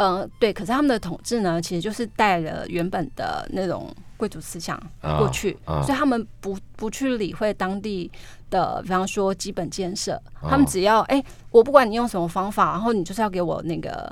[0.00, 8.10] 呃，对，可是他们的统治呢，其实就是带了原本的那种贵族思想啊过去，啊所以他们不不去理会当地
[8.48, 14.10] 的，比方说基本建设，啊他们只要哎、我不管你用什么方法，然后你就是要给我那个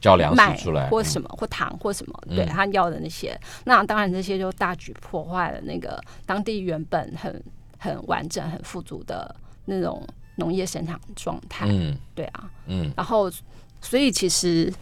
[0.00, 2.46] 交粮食出来，或什么或糖或什么，对嗯。
[2.46, 7.44] 他要的那些，那当然这些就大举破坏了那个当地原本很
[7.76, 9.36] 很完整、很富足的
[9.66, 10.02] 那种
[10.36, 11.66] 农业生产状态。
[11.68, 11.94] 嗯。
[12.14, 12.90] 对啊，嗯。
[12.96, 13.30] 然后
[13.82, 14.72] 所以其实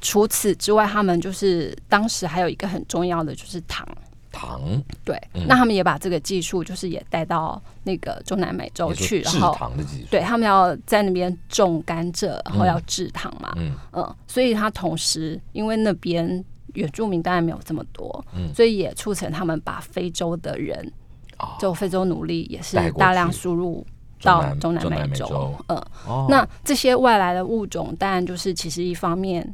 [0.00, 3.86] 除此之外，他们就是当时还有一个很重要的就是糖。
[4.32, 4.60] 糖？
[5.04, 5.44] 对，嗯。
[5.48, 13.74] 那他们也把这个技术，就是也带到那个中南美洲去，然制后糖的技术，对他们要在那边种甘蔗，然后要制糖嘛，嗯。
[13.92, 18.54] 嗯，所以他同时因为那边原住民当然没有这么多，嗯。
[18.54, 20.92] 所以也促成他们把非洲的人，
[21.38, 21.48] 哦。
[21.58, 23.84] 就非洲奴隶也是大量输入
[24.22, 25.52] 到中中南美洲。
[25.66, 26.26] 嗯，哦。
[26.30, 29.52] 那这些外来的物种，当然就是其实一方面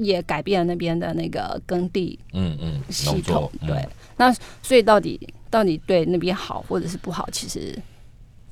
[0.00, 4.32] 也改变了那边的那个耕地嗯嗯系统，嗯对，那
[4.62, 7.74] 所以到底到底对那边好或者是不好，其实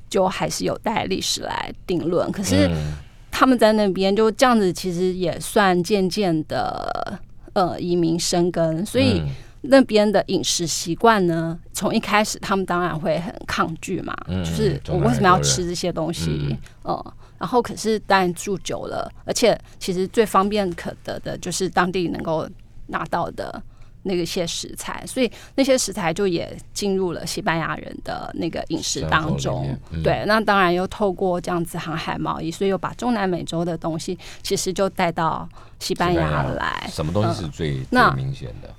[0.09, 2.31] 就还是有待历史来定论。
[2.31, 2.93] 可是嗯。
[3.31, 7.17] 他们在那边就这样子，其实也算渐渐的
[7.53, 9.29] 呃移民生根，所以嗯
[9.61, 16.95] 那边的饮食习惯呢，从一开始他们当然会很抗拒嘛，嗯就是我为什么要吃这些东西嗯？
[16.95, 22.47] 嗯然后可是当然住久了，而且其实最方便可得的就是当地能够
[22.87, 23.61] 拿到的。
[24.03, 29.77] 那个些食材，所以那些食材就也进入了西班牙人的那个饮食当中。
[29.91, 35.47] 嗯对，那当然又透过这样子航海贸易，所以又把中南美洲的东西其实就带到
[35.79, 36.87] 西班牙来。
[36.89, 38.73] 什么东西是最最明显的？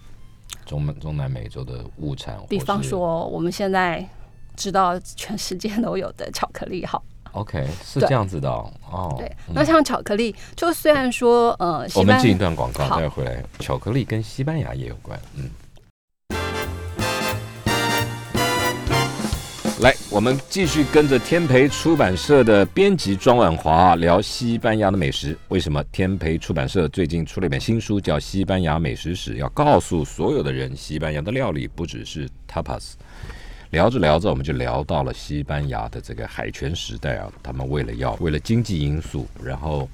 [0.71, 4.07] 中中南美洲的物产，比方说，我们现在
[4.55, 7.03] 知道全世界都有的巧克力，好
[7.33, 8.73] ，，OK，是这样子的哦。
[8.89, 9.27] 哦对。
[9.49, 13.43] 嗯那像巧克力，就虽然说，呃，我们进一段广告，好待会回来。
[13.59, 15.51] 巧克力跟西班牙也有关，嗯。
[19.81, 25.35] 来，我们继续跟着天培出版社的编辑庄婉华聊西班牙的美食。
[25.49, 32.93] 为什么天培出版社最近出了一本新书，叫《西班牙美食史》，要告诉所有的人，西班牙的料理不只是 tapas。
[33.71, 39.89] 聊着聊着，我们就聊到了西班牙的这个海权时代啊，他们为了要为了经济因素，然后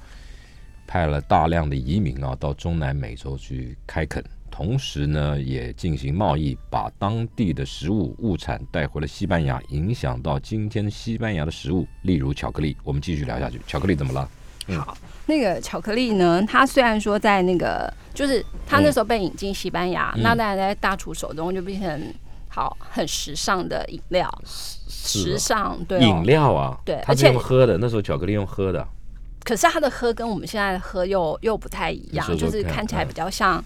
[0.84, 4.24] 派了大量的移民啊到中南美洲去开垦，
[4.56, 12.74] 同时呢也进行贸易，把当地的食物物产带回了西班牙，影响到今天西班牙的食物，例如巧克力。
[12.82, 14.26] 我们继续聊下去，巧克力怎么了？
[14.78, 16.42] 好，那个巧克力呢？
[16.48, 22.14] 它虽然说在那个，就是它那时候被引进西班牙，那当然在大厨手中就变成
[22.48, 28.88] 好很时尚的饮料，时尚对、哦、饮料啊，对它是而且用喝的，那时候巧克力用喝的，
[29.44, 33.62] 可是它的喝跟我们现在的喝又又不太一样，就是看看起来嗯比较像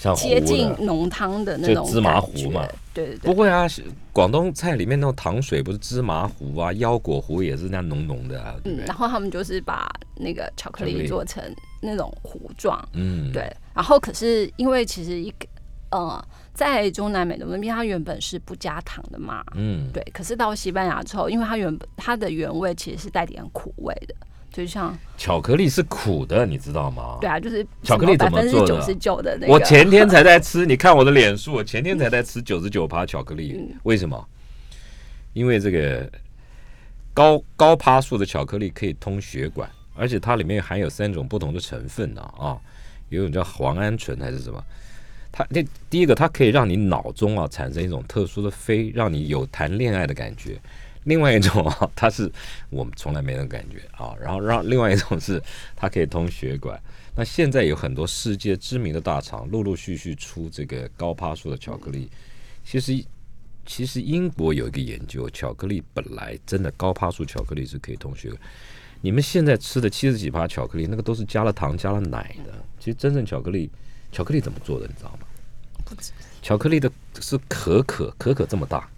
[0.00, 0.74] 像接近。
[0.80, 2.66] 浓汤的那种就芝麻糊嘛。
[2.94, 3.66] 对对对，不会啊，
[4.12, 8.96] 广东菜里面那种糖水不是芝麻糊啊、腰果糊也是那样浓浓的啊，嗯，然？
[8.96, 11.42] 后他们就是把那个巧克力力做成
[11.80, 15.46] 那种糊状，嗯，对，然后可是因为其实一个
[15.90, 20.02] 呃，在中南美的那边，它原本是不加糖的嘛，嗯，对。
[20.12, 24.14] 可是到西班牙之后，因为它原本它的原味其实是带点苦味的，
[24.52, 27.18] 就像巧克力是苦的，你知道吗？
[27.20, 34.28] 对啊，就是巧克力百怎么做的分之九十九的那个，我前天才在吃，你看我的脸书，我前天才在吃九十九趴巧克力，嗯为什么？
[35.32, 36.10] 因为这个
[37.14, 42.58] 高高趴数的巧克力可以通血管，而且它里面含有三种不同的成分呢啊
[43.08, 44.60] 有一种叫磺胺醇还是什么？
[45.32, 50.60] 它那第一个，它可以让你脑中啊产生一种特殊的飞，让你有谈恋爱的感觉。
[51.04, 52.30] 另外一种啊，它是
[52.68, 54.14] 我们从来没那种感觉啊。
[54.20, 55.42] 然后让另外一种是
[55.74, 56.80] 它可以通血管。
[57.16, 62.08] 那现在有很多世界知名的大厂陆陆续续出这个高趴数的巧克力。
[62.64, 63.04] 其实，
[63.66, 68.40] 其实英国有一个研究，巧克力本来真的高趴数巧克力是可以通血管。
[69.00, 72.52] 你们现在吃的七十几趴巧克力，那个都是加了糖、加了奶的。
[72.78, 73.70] 其实真正巧克力，
[74.12, 75.26] 巧克力怎么做的，你知道吗？
[76.42, 78.88] 巧克力的是可可，可可这么大，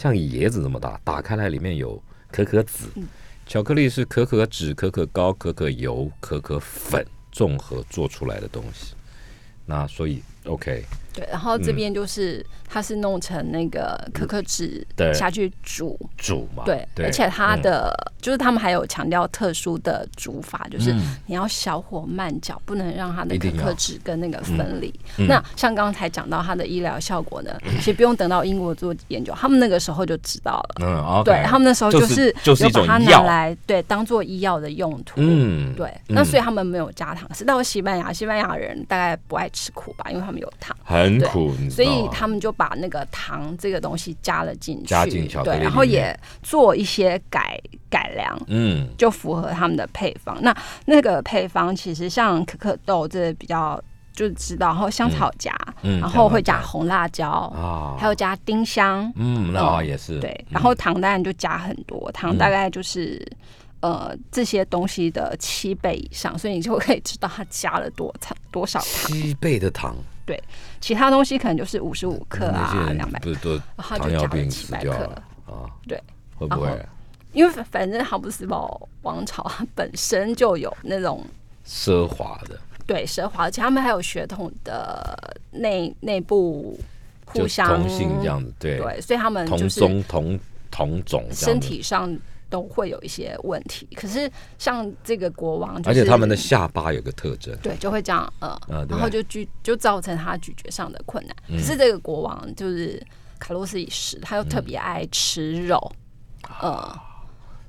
[0.00, 2.88] 像椰子这么大，打开来里面有可可籽。
[3.46, 8.94] 巧克力是可可脂、可可膏、可可油、可可粉综合做出来的东西。
[9.66, 20.94] 那所以 OK，对，然后嗯这边就是它是弄成那个可可脂下去煮，煮嘛，对，而且它的、就是他们还有强调特殊的煮法，就是
[21.26, 24.92] 你要小火慢搅，不能让它的可可脂跟那个分离。
[25.18, 30.86] 嗯那像刚才讲到它的医疗效果呢，其实不用等到英国做研究，他们那个时候就知道了。
[30.86, 35.14] 嗯对他们那时候就是是就是把它拿药来对当做医药的用途。
[35.16, 37.28] 嗯，对，嗯那所以他们没有加糖。
[37.28, 40.76] 可是到西班牙，西班牙人大概不爱吃苦吧，因为他们有糖。
[41.08, 48.88] 对很苦，所以他们就把那个糖这个东西加了进去，加进巧克力对，然后也做一些改改良，嗯。
[48.96, 50.36] 就符合他们的配方。
[50.42, 53.82] 那那个配方其实像可可豆这比较
[54.12, 60.18] 就知道，然后香草荚，嗯然后会加红辣椒，啊，还有加丁香，嗯，那啊也是。
[60.20, 60.54] 对，嗯。
[60.54, 63.26] 然后糖当然就加很多，糖大概就是。
[63.82, 69.10] 呃，这些东西的七倍以上，所以你就可以知道它加了多糖多少糖。
[69.10, 69.96] 七倍的糖，
[70.80, 75.66] 其他东西可能就是五十五克啊，人两百不是都糖尿病死掉了啊？
[75.86, 76.00] 对，
[76.36, 76.68] 会不会
[77.32, 81.24] 因为反反正哈布斯堡王朝它本身就有那种
[81.66, 82.58] 奢华的？
[82.86, 86.78] 对奢华，而且他们还有血统的内内部
[87.24, 90.40] 互相同性这样子，对，对，所以他们同就是宗同
[90.72, 92.12] 同种身子，体上
[92.50, 93.88] 都会有一些问题。
[93.96, 101.34] 可是像这个国王、就是，而且他们的下巴有个特征，对就会这样呃，啊然后就拒就造成他咀嚼上的困难。
[101.48, 103.02] 嗯可是这个国王就是
[103.38, 105.92] 卡洛斯一世，他又特别爱吃肉，
[106.60, 107.00] 呃，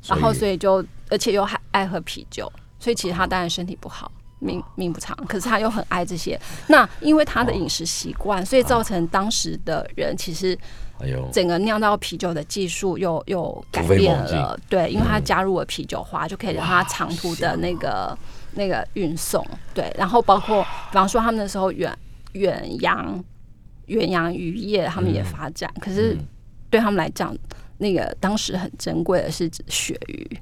[0.08, 4.12] 然后所以就而且又还爱喝啤酒，所以其实他当然身体不好。
[4.44, 6.36] 命命不长，可是他又很爱这些。
[6.66, 10.58] 那因为他的饮食习惯，所以造成当时的人其实
[11.02, 14.60] 哎呦，整个酿造啤酒的技术又又改变了。
[14.70, 18.18] 对，因为它嗯加入了啤酒花，就可以让它长途的那个
[18.54, 19.46] 那个运送。
[19.74, 21.92] 对，然后包括比方说他们那时候远
[22.34, 23.24] 远洋
[23.88, 26.28] 远洋渔业，他们也发展，可是嗯
[26.70, 27.36] 对他们来讲，
[27.78, 30.40] 那个当时很珍贵的是指鳕鱼。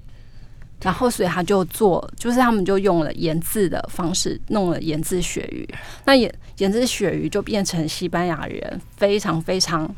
[0.82, 5.68] 然后，所以他就做，就是他们就用了盐渍的方式弄了盐渍鳕鱼。
[6.06, 9.94] 那盐盐渍鳕鱼就变成西班牙人非常非常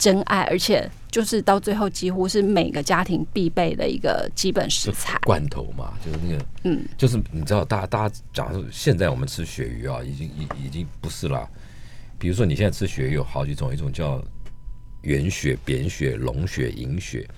[0.00, 5.18] 真爱，而且就是到最后几乎是每个家庭必备的一个基本食材。
[5.24, 11.46] 罐头嘛，就是那个，嗯，就是你知道，大家大家讲说，现在我们吃鳕鱼啊，已经已已经不是了。
[12.18, 14.24] 比如说你现在吃鳕鱼有好几种，一种叫
[15.02, 17.28] 圆鳕、扁鳕、龙鳕、银鳕，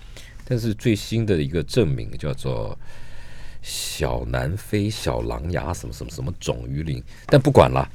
[0.44, 2.78] 但是最新的一个证明叫做
[3.60, 7.90] 小南非小狼牙什么什么什么种鱼鳞，但不管了。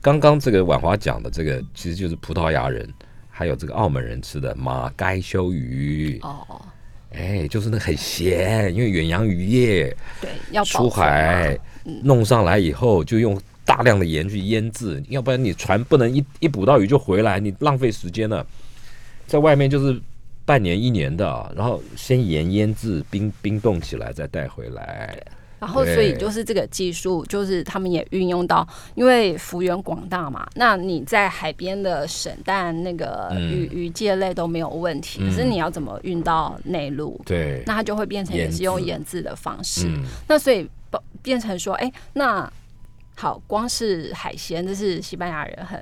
[0.00, 2.88] 刚刚这个婉华讲的这个，其实就是葡萄牙人
[3.38, 6.60] 还有这个澳门人吃的马该修鱼，哦，
[7.12, 11.56] 哎，就是那很咸，因为远洋渔业对，要出海
[12.02, 18.44] 弄上来以后，就用大量的盐去腌制，要不然你船不能一一捕到鱼就回来，你浪费时间了。
[19.28, 20.02] 在外面就是
[20.44, 25.16] 半年一年的，然后先盐腌制，冰冰冻起来再带回来。
[25.58, 33.38] 然后，所以就是这个技术，就是他们也运用到，因为幅员广大嘛，那你在海边的省但那个嗯。
[33.48, 37.20] 鱼、鱼介类都没有问题，可是你要怎么运到内陆？
[37.26, 39.18] 对，那它就会变成也是用研制。
[39.18, 39.88] 的方式。
[39.88, 42.48] 嗯，那所以变变成说，哎、那
[43.20, 45.76] 好，光是海鲜，这是西班牙人很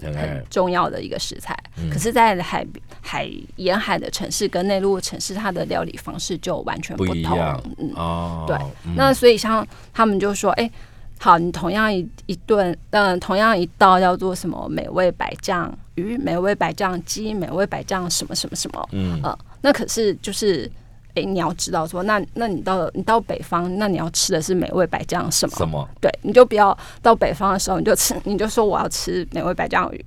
[0.00, 1.54] 很很重要的一个食材。
[1.76, 1.90] 嗯。
[1.90, 2.66] 可是，在海
[3.02, 7.04] 海沿海的城市跟内陆的城市，它的料理方式就完全不。
[7.14, 7.62] 一样。
[7.76, 8.56] 嗯，哦，对。
[8.86, 8.94] 嗯。
[8.96, 10.70] 那所以像他们就说，哎、
[11.18, 19.20] 好，你同样一一顿，嗯、同样一道叫做什么美味白酱鱼、美味白酱鸡、美味白酱什么什么什么，嗯。
[19.22, 20.70] 呃，那可是就是，
[21.20, 25.56] 哎、你要知道说，那那你到你到北方，那你要吃的是美味白酱什么？
[25.56, 25.88] 什么？
[26.00, 30.04] 对，你就不要到北方的时候，你就吃，你就说我要吃美味白酱鱼，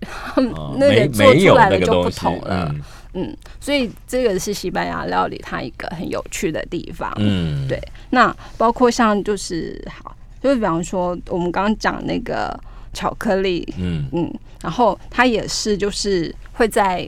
[0.55, 2.70] 哦 那没个做出来的就不同了。
[2.72, 2.82] 嗯
[3.14, 7.12] 嗯，所以这个是西班牙料理它一个很有趣的地方。
[7.18, 7.78] 嗯，对
[8.09, 12.57] 那包括像就是好，就是比方说我们刚刚讲那个
[12.93, 17.05] 巧克力，嗯嗯，然后它也是就是会在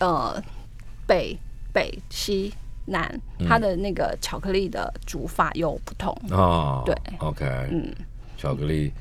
[0.00, 0.42] 呃
[1.06, 1.38] 北
[1.72, 2.52] 北西
[2.86, 6.16] 南，嗯它的那个巧克力的煮法又不同。
[6.30, 7.94] 哦，对，OK，嗯，
[8.36, 8.92] 巧克力，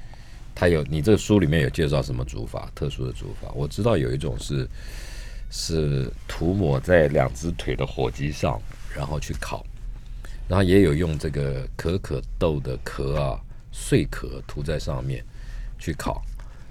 [0.55, 3.51] 它有你这个书里面有介绍什么煮法，特殊的煮法？
[3.53, 4.67] 我知道有一种是
[5.49, 8.61] 是涂抹在两只腿的火鸡上，
[8.95, 9.65] 然后去烤，
[10.47, 13.39] 然后也有用这个可可豆的壳啊
[13.71, 15.23] 碎壳涂在上面
[15.77, 16.21] 去烤，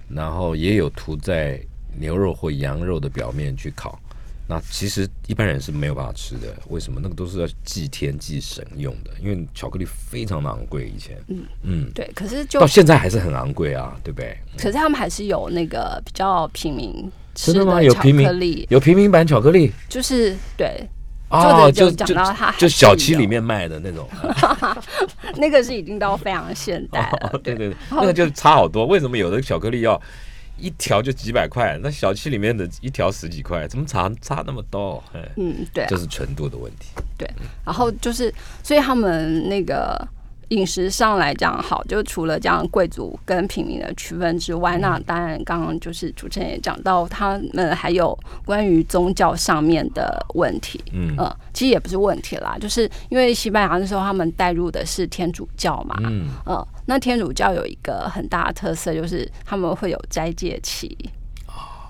[0.09, 1.61] 然后也有涂在
[1.95, 3.99] 牛肉或羊肉的表面去烤。
[4.53, 6.99] 那其实一般人是没有办法吃的，为什么？
[7.01, 11.43] 那个都是要祭天祭神用的，因为巧克力非常的昂贵，以前，嗯。
[11.63, 14.37] 嗯，对，可是就到现在还是很昂贵啊，对不对？
[14.57, 17.81] 可是他们还是有那个比较平民吃真的吗？
[17.81, 18.27] 有平民？
[18.27, 19.71] 克力，有平民版巧克力？
[19.89, 20.87] 就是对。
[21.29, 22.95] 哦，就讲到它就小有。
[22.95, 24.07] 七里面卖的那种，
[25.37, 27.55] 那个是已经到非常现代了，对。
[27.55, 28.85] 对，那个就差好多。
[28.85, 29.99] 为什么有的巧克力要
[30.57, 35.03] 一条就几百块，那小七里面的一条十几块，怎么差差那么多？
[35.13, 36.89] 哎，嗯，对啊、这是纯度的问题。
[37.17, 37.29] 对，
[37.65, 40.07] 然后就是，所以他们那个
[40.53, 50.79] 饮食上来讲，好，就除了这样贵族跟平民的区分之外，那当然刚刚就是主持人也讲到，他们还有关于宗教上面的问题。
[50.91, 60.95] 嗯呃，其实也不是问题啦，就是因为西班牙那时候他们带入的是天主教嘛，嗯呃，那天主教有一个很大的特色，就是他们会有斋戒期。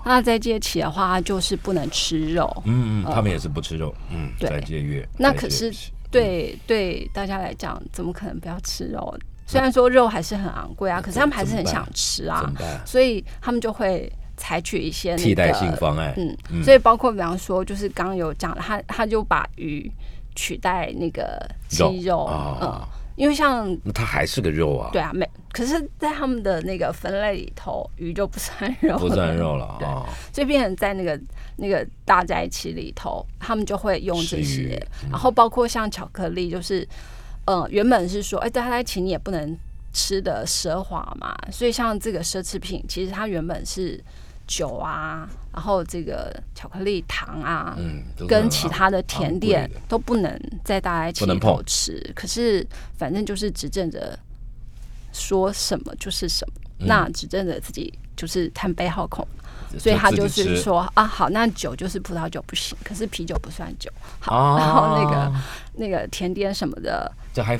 [0.06, 2.50] 那斋戒期的话，就是不能吃肉。
[2.66, 5.08] 嗯嗯，他们也是不吃肉，嗯，对在戒月。
[5.16, 9.16] 那可是期对对大家来讲，怎么可能不要吃肉？
[9.46, 12.50] 虽然说肉还是很昂贵啊，可是他们还是很想吃啊？
[12.86, 16.14] 所以他们就会采取一些、那个、替代性方案。
[16.16, 19.90] 嗯，嗯所以包括比方说，就是刚刚有讲的，他他就把鱼
[20.34, 21.38] 取代那个
[21.68, 30.04] 鸡肉，啊嗯，因为像那它还是个肉啊，对啊，没，可是，在他们的那个分类里头，鱼就不算肉，不算肉了对啊。
[30.32, 31.20] 所以变成在那个
[31.56, 36.86] 那个大斋期里头，他们就会用这些，然后包括像巧克力，就是
[37.44, 39.56] 呃，原本是说，哎、大斋期你也不能
[39.92, 44.02] 吃的奢华嘛，所以像这个奢侈品，其实它原本是
[44.46, 51.56] 酒啊，然后这个巧克力糖啊，嗯，跟其他的甜点都不能在大斋期里不能碰。
[51.56, 51.98] 头吃。
[52.14, 52.66] 可是
[52.96, 54.18] 反正就是执政者
[55.12, 56.86] 说什么就是什么，嗯。
[56.86, 59.06] 那执政者自己就是贪杯好
[59.74, 63.90] 口，所以他就是说啊，好，那酒就是葡萄酒不行，可是啤酒不算酒。
[64.20, 65.32] 好，啊然后那个
[65.74, 67.10] 那个甜点什么的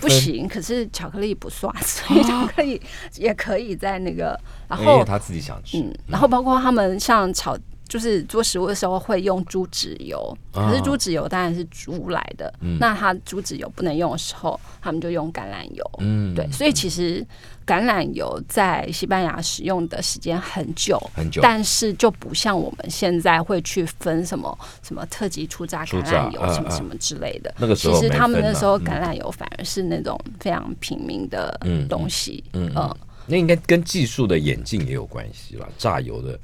[0.00, 2.80] 不行，可是巧克力不算，所以巧克力
[3.16, 4.38] 也可以在那个，
[4.68, 5.78] 然后他自己想吃。
[5.78, 7.56] 嗯，然后包括他们像炒，
[7.88, 10.70] 就是做食物的时候会用猪脂油，啊。
[10.70, 15.90] 可是猪脂油当然是猪来的，那它猪脂油不能用的时候，他们就用橄榄油。
[15.98, 17.24] 嗯，对，所以其实
[17.66, 21.40] 橄榄油在西班牙使用的时间很久，很久。
[21.42, 27.54] 但是就不像我们现在会去分什么什么特级初榨橄榄油什么什么之类的。
[27.58, 31.86] 那个时候其实他们那时候橄榄油反而是那种非常平民的嗯。
[31.86, 32.74] 东西，嗯嗯。
[32.76, 35.68] 嗯，那应该跟技术的演进也有关系吧。
[35.78, 36.38] 榨油的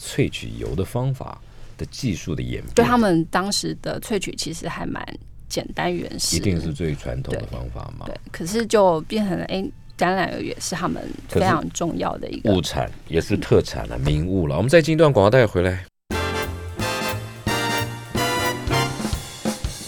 [0.00, 1.40] 萃取油的方法
[1.76, 5.04] 的技术的演变，对他们当时的萃取其实还蛮
[5.48, 8.06] 简单原始，一定是最传统的方法嘛？
[8.06, 8.14] 对。
[8.30, 9.64] 可是就变成了，哎，
[9.96, 14.56] 橄榄油也是他们非常重要的一个物产，也是特产了，名物了。
[14.56, 15.84] 我们再进一段广告带回来。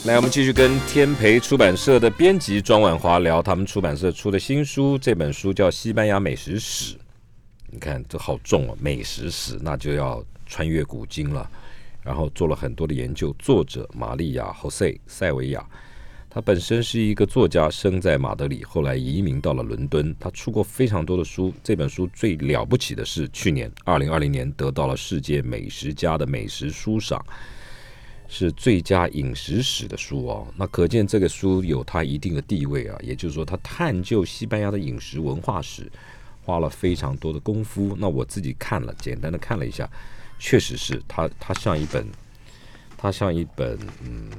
[0.05, 6.95] 来，我们继续跟天培出版社的编辑庄婉华聊他们出版社出的新书，这本书叫《西班牙美食史》。
[7.77, 11.47] 你看这好重哦，美食史那就要穿越古今了。
[12.03, 15.63] 然后做了很多的研究，作者玛利亚·侯塞塞维亚，
[16.31, 20.17] 他本身是一个作家，生在马德里，后来移民到了伦敦。
[20.19, 27.23] 他出过非常多的书，这本书最了不起的是去年二零二零年得到了世界美食家的美食书赏。
[28.29, 32.99] 是最佳饮食史的书哦，那可见这个书有它一定的地位啊。
[33.03, 35.89] 也就是说，他探究西班牙的饮食文化史，
[36.47, 37.97] 花了非常多的功夫。
[37.99, 39.91] 那我自己看了，简单的看了一下，
[40.39, 42.07] 确实是它，它像一本，
[42.97, 44.31] 它像一本嗯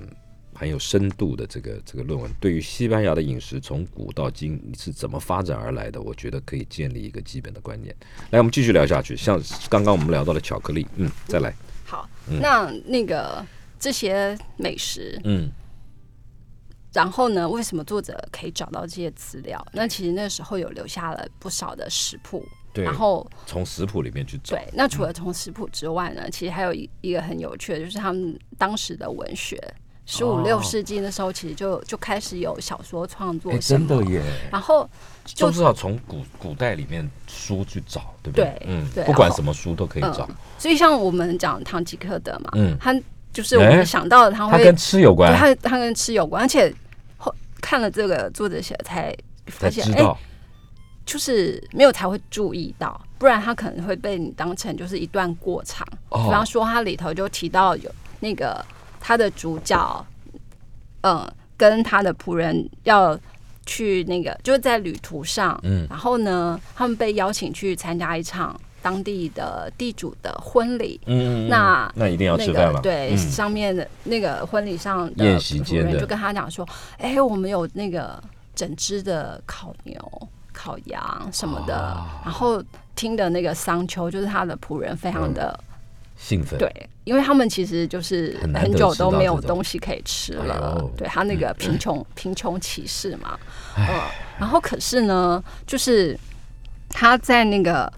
[0.54, 2.32] 很有深度的这个这个论文。
[2.40, 7.94] 对于西班牙的饮食从古到今是怎么发展而来的，我觉得可以建立一个基本的观念。
[8.32, 9.18] 来，我们继续聊下去。
[9.18, 9.38] 像
[9.70, 11.54] 刚刚我们聊到了巧克力，嗯，再来。
[11.84, 13.46] 好，那那个。
[13.80, 15.52] 这些美食，嗯，
[16.98, 17.48] 然后呢？
[17.48, 19.64] 为什么作者可以找到这些资料？
[19.72, 22.44] 那其实那时候有留下了不少的食谱，
[22.74, 24.56] 对，然后从食谱里面去找。
[24.56, 26.28] 对，那除了从食谱之外呢？
[26.32, 29.62] 其实还有一一个很有趣的，就是他们当时的文学，
[30.08, 34.24] 十五六世纪的时候，其实就就开始有小说创作，真的耶。
[34.52, 34.90] 然后
[35.24, 38.46] 就是要从古古代里面书去找，对不对？
[38.46, 40.28] 对，嗯，不管什么书都可以找。
[40.58, 43.00] 所以像我们讲堂吉诃德嘛，嗯，他。
[43.34, 46.76] 就是我们想到的，他会跟吃有关，他他跟吃有关，而且后
[47.68, 49.14] 看了这个作者写的才
[49.48, 50.18] 发现，哎，
[51.06, 55.86] 就是没有才会注意到，不然他可能会被你当成就是一段过场。
[56.10, 57.92] 比方说，他里头就提到有
[58.22, 58.66] 那个
[59.02, 60.06] 他的主角，
[61.02, 63.20] 嗯，跟他的仆人要
[63.66, 68.58] 去那个就是在旅途上，嗯，然后呢，他们被邀请去参加一场。
[68.88, 72.80] 当地的地主的婚礼，嗯，那那一定要吃饭了。
[72.80, 76.66] 对，上面的那个婚礼上的宴席间就跟他讲说
[76.98, 78.18] ：“哎，我们有那个
[78.56, 81.74] 整只的烤牛、烤羊什么的。”
[82.24, 82.64] 然后
[82.96, 85.60] 听的那个桑丘，就是他的仆人，非常的
[86.16, 86.58] 兴奋。
[86.58, 90.82] 对，因为他们其实就是很久都没有东西可以吃了。
[90.96, 93.38] 对他那个贫穷贫穷歧视嘛，
[93.78, 93.86] 嗯，
[94.40, 96.18] 然后可是呢，就是
[96.90, 97.92] 他在那个。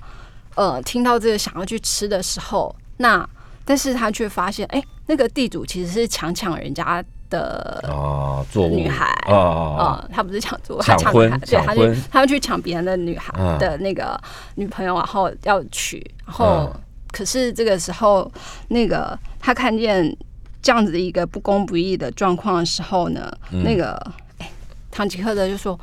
[0.60, 3.26] 呃，听到这个想要去吃的时候，那
[3.64, 9.34] 但是他却发现，哎，那个地主其实是强抢人家的啊，做女孩啊
[9.78, 14.20] 啊，他不是抢做，抢婚，对，他去他要去抢别人的女孩的那个
[14.56, 16.70] 女朋友，然后要娶，然后
[17.14, 18.30] 可是这个时候，
[18.68, 20.14] 那个他看见
[20.62, 23.32] 这样子的一个不公不义的状况的时候呢，
[23.64, 23.94] 那个
[24.40, 24.52] 哎，
[24.92, 25.80] 唐吉诃德就说。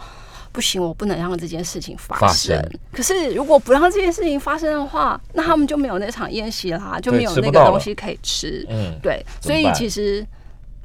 [0.57, 2.59] 不行，我不能让这件事情发生。
[2.90, 8.64] 可是，如果不让这件事情发生的话，那他们就没有那场宴席啦，就没有那个东西可以吃。
[8.70, 9.22] 嗯，对。
[9.38, 10.26] 所以其实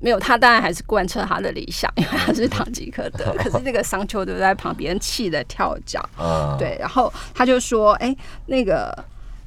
[0.02, 3.34] 没有他，当然还是贯彻他的理想，因为他是堂吉诃德。
[3.40, 6.04] 可是那个桑丘都在旁边气得跳脚。
[6.60, 6.76] 对。
[6.78, 8.14] 然后他就说：“哎，
[8.48, 8.94] 那个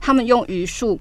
[0.01, 0.99] 他们用榆树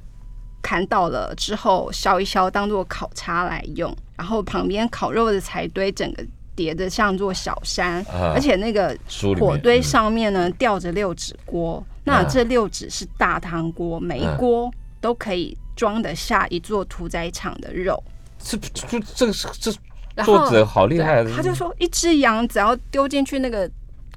[0.62, 6.22] 砍倒了之后，削一削当做烤叉来用，然后旁边烤肉的柴堆整个。”
[6.56, 8.98] 叠的像座小山，而且那个
[9.40, 18.02] 火堆上面呢吊着六指锅，那这六指是大汤锅，每一锅都可以装得下一座屠宰场的肉。
[18.40, 23.70] 这这这个是这作者好厉害，他就说一只羊只要丢进去那个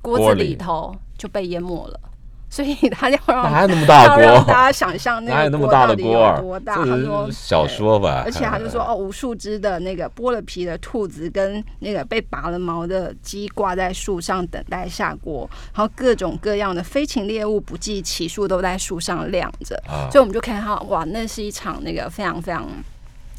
[0.03, 2.01] 锅子里头就被淹没了。
[2.49, 4.25] 所以 他要让哪有那么大锅？
[4.47, 6.77] 大家想象那个锅到底有多大？
[6.77, 8.23] 他说小说吧。
[8.25, 19.77] 而且他就说哦，无数只的那个剥了皮的兔子跟那个被拔了毛的鸡挂在树上等待下锅，然后各种各样的飞禽猎物不计其数都在树上晾着。
[20.11, 22.67] 所以我们就看到哇，那是一场那个非常非常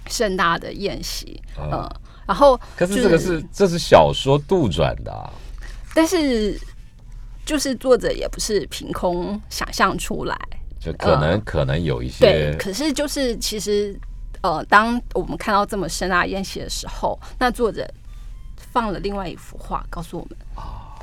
[0.08, 1.42] 盛大的宴席。
[1.58, 1.90] 嗯，
[2.28, 5.30] 然后可是这个是这是小说杜撰的，
[5.96, 6.60] 但是。
[7.48, 10.38] 就是作者也不是凭空想象出来，
[10.80, 13.98] 就可能可能有一些对，可是就是其实
[14.42, 17.90] 呃，当我们看到这么深啊宴席的时候，那作者
[18.58, 20.38] 放了另外一幅画，告诉我们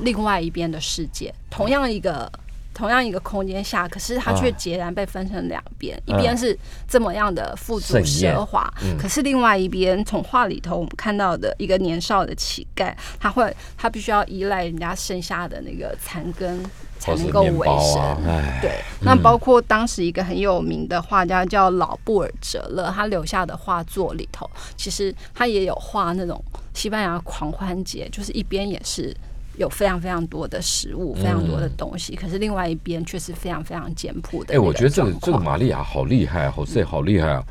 [0.01, 2.30] 另外一边的世界，同样一个。
[2.75, 6.59] 同样一个空间下，可是它却截然被分成两边，一边是
[6.89, 8.68] 这么样的富足奢华，
[8.99, 16.62] 可是另外一边从画里头我们看到的一个年少的乞丐，他会他必须要依赖人家剩下的那个残羹
[16.99, 18.16] 才能够维生。
[18.61, 26.43] 对，那包括当时一个很有名的画家叫老布尔哲勒，他留下的画作里头，其实他也有画那种
[26.75, 29.16] 西班牙狂欢节，就是一边也是。
[29.57, 34.55] 有非常非常多的食物，非常多的东西，可是另外一边却是非常非常简朴的。
[34.55, 37.44] 哎，我觉得这个这个玛利亚好厉害，好塞好厉害啊！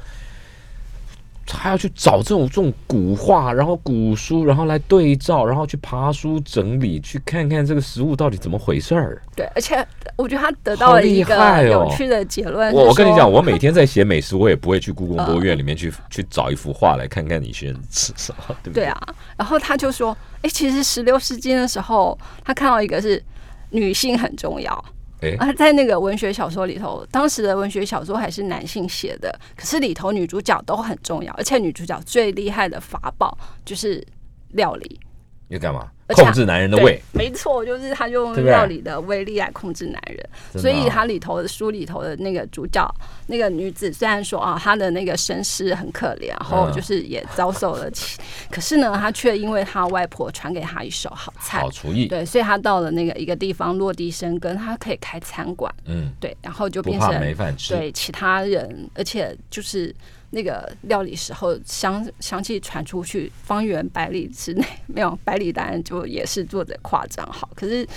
[1.48, 9.22] 还要去找这种这种古画，然后古书，然后来对照，然后去爬书整理，去看看这个食物到底怎么回事儿。
[9.36, 9.86] 对，而且
[10.16, 12.74] 我觉得他得到了一个有趣的结论。
[12.74, 18.86] 我我跟你讲，我每天在写美食，我也不会去故宫博物院里面去、 去找一幅画来看看你先吃什么，对不对？
[18.86, 19.00] 对啊，
[19.38, 23.22] 然后他就说，哎，其实十六世纪的时候，他看到一个是
[23.70, 24.86] 女性很重要。
[25.24, 34.06] 哎，啊，在那个文学小说里头，当时的文学小说还是男性写的，可是里头女主角都很重要，而且女主角最厉害的法宝就是
[34.50, 35.00] 料理，
[35.48, 35.90] 要干嘛？
[36.14, 42.88] 控制男人的胃，，没错，就是他用料理的威力来控制男人，所以啊他里头的书里头的那个主角
[43.28, 48.20] 那个女子，虽然说啊，她的那个身世很可怜，然后嗯就是也遭受了欺，
[48.51, 51.61] 可是呢，她却因为她外婆传给她一手好菜。
[51.61, 57.74] 好，厨艺，对，所以她到了那个一个地方落地生根，她可以开餐馆，嗯，对，然后就变成没饭吃。
[57.74, 59.93] 对其他人，而且就是
[60.34, 67.88] 那个料理时候香香气传出去，方圆百里之内 没有百里当然就也是做的夸张好，可是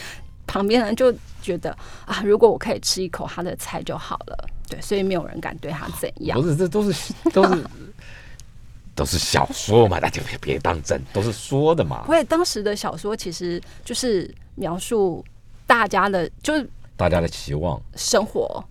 [0.47, 1.11] 旁边人就
[1.41, 1.71] 觉得
[2.05, 6.47] 啊，如果我可以吃一口他的菜就好了，对，所以没有人敢对他怎样不。
[6.47, 7.65] 是，这都是都是
[8.95, 12.11] 都是小说嘛，大家别别当真，都是说的嘛不。
[12.13, 15.25] 会，当时的小说其实就是描述
[15.67, 18.63] 大家的，就是大家的期望，生活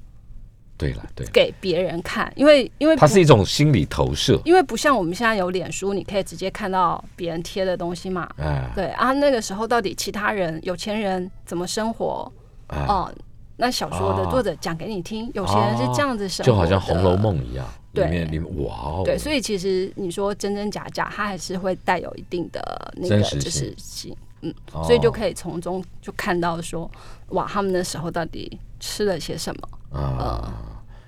[0.77, 4.39] 对了，对，给别人看，因为因为它是一种心理投射。
[4.43, 8.29] 因为不像我们现在有脸书，你可以直接看到别人贴的东西嘛。
[8.37, 12.31] 哎对啊，那个时候到底其他人有钱人怎么生活？
[12.67, 13.09] 哎，哦，
[13.57, 26.89] 那小说的哦作者讲给你听，有些人是这样子生活就好像《红楼梦》一样，里对面里面哇哦，对，所以其实你说真真假假，它还是会带有一定的那个真实就性是性，嗯，哦所以就可以从中就看到说，
[27.29, 29.99] 哇，他们那时候到底吃了些什么？
[29.99, 30.53] 啊，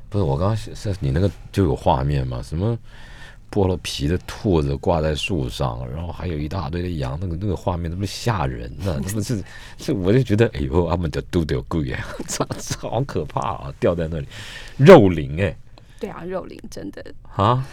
[0.10, 2.42] 不是我刚刚是是你那个就有画面嘛？
[2.42, 2.78] 什么
[3.52, 9.00] 剥了皮的兔子挂在树上，然后还有一大堆的羊，那个那个画面，那不是吓人呢？
[9.04, 9.44] 那不是
[9.78, 13.74] 这我就觉得，哎呦，他们的肚子有贵哎，这这好可怕啊！
[13.80, 14.28] 掉在那里，
[14.78, 15.56] 肉林哎
[16.00, 17.04] 对啊，肉林真的
[17.36, 17.66] 啊，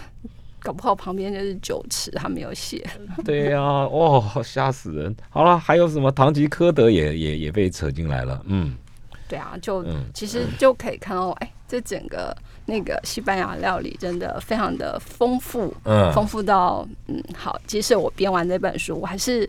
[0.64, 2.82] 搞不好旁边就是酒池，他没有写。
[3.22, 5.14] 对呀、哦，吓死人！
[5.28, 8.74] 好了，还有什么堂吉诃德也也也被扯进来了，嗯，
[9.28, 12.34] 对啊，就、嗯其实就可以看到，哎，这整个
[12.64, 19.48] 那个西班牙料理真的非常的丰富，嗯丰富到嗯，好，即使我编完这本书，我还是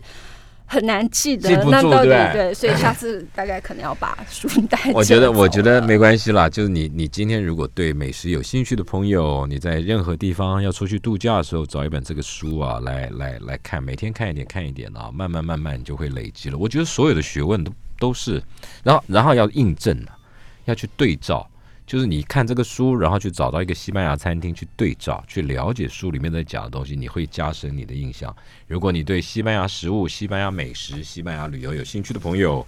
[0.66, 4.78] 很难记得记不那到底住对对对，所以下次大概可能要把书带。
[4.92, 6.48] 我觉得， 我觉得没关系啦。
[6.48, 16.58] 就是你，你今天如果对美食有兴趣的朋友，你在任何地方要出去度假的时候，找一本这个书啊，来来来看，每天看一点，看一点啊，慢慢慢慢你就会累积了。
[16.58, 18.42] 我觉得所有的学问都都是，
[18.82, 20.18] 然后然后要印证啊，
[20.64, 21.48] 要去对照。
[21.86, 28.34] 就是你看这个书，然后去找到一个西班牙餐厅去对照，去了解书里面在讲的东西，你会加深你的印象。
[28.66, 32.66] 如果你对西班牙食物、西班牙美食、西班牙旅游有兴趣的朋友，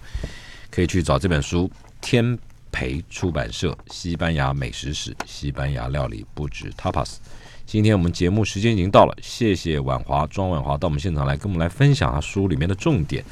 [0.71, 2.39] 可以去找这本书，天
[2.71, 7.17] 培出版社《西班牙美食史》，西班牙料理不止 tapas。
[7.65, 13.23] 今天我们节目时间已经到了，谢谢婉华庄婉华到我们现场来跟我们来分享他书里面的重点。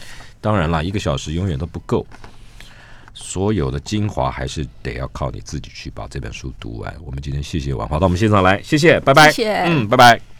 [0.42, 2.06] 当然了，一个小时永远都不够，
[3.20, 6.96] 所有的精华还是得要靠你自己去把这本书读完。
[7.04, 10.37] 我们今天谢谢婉华到我们现场来，谢谢，拜拜，谢谢嗯，拜拜。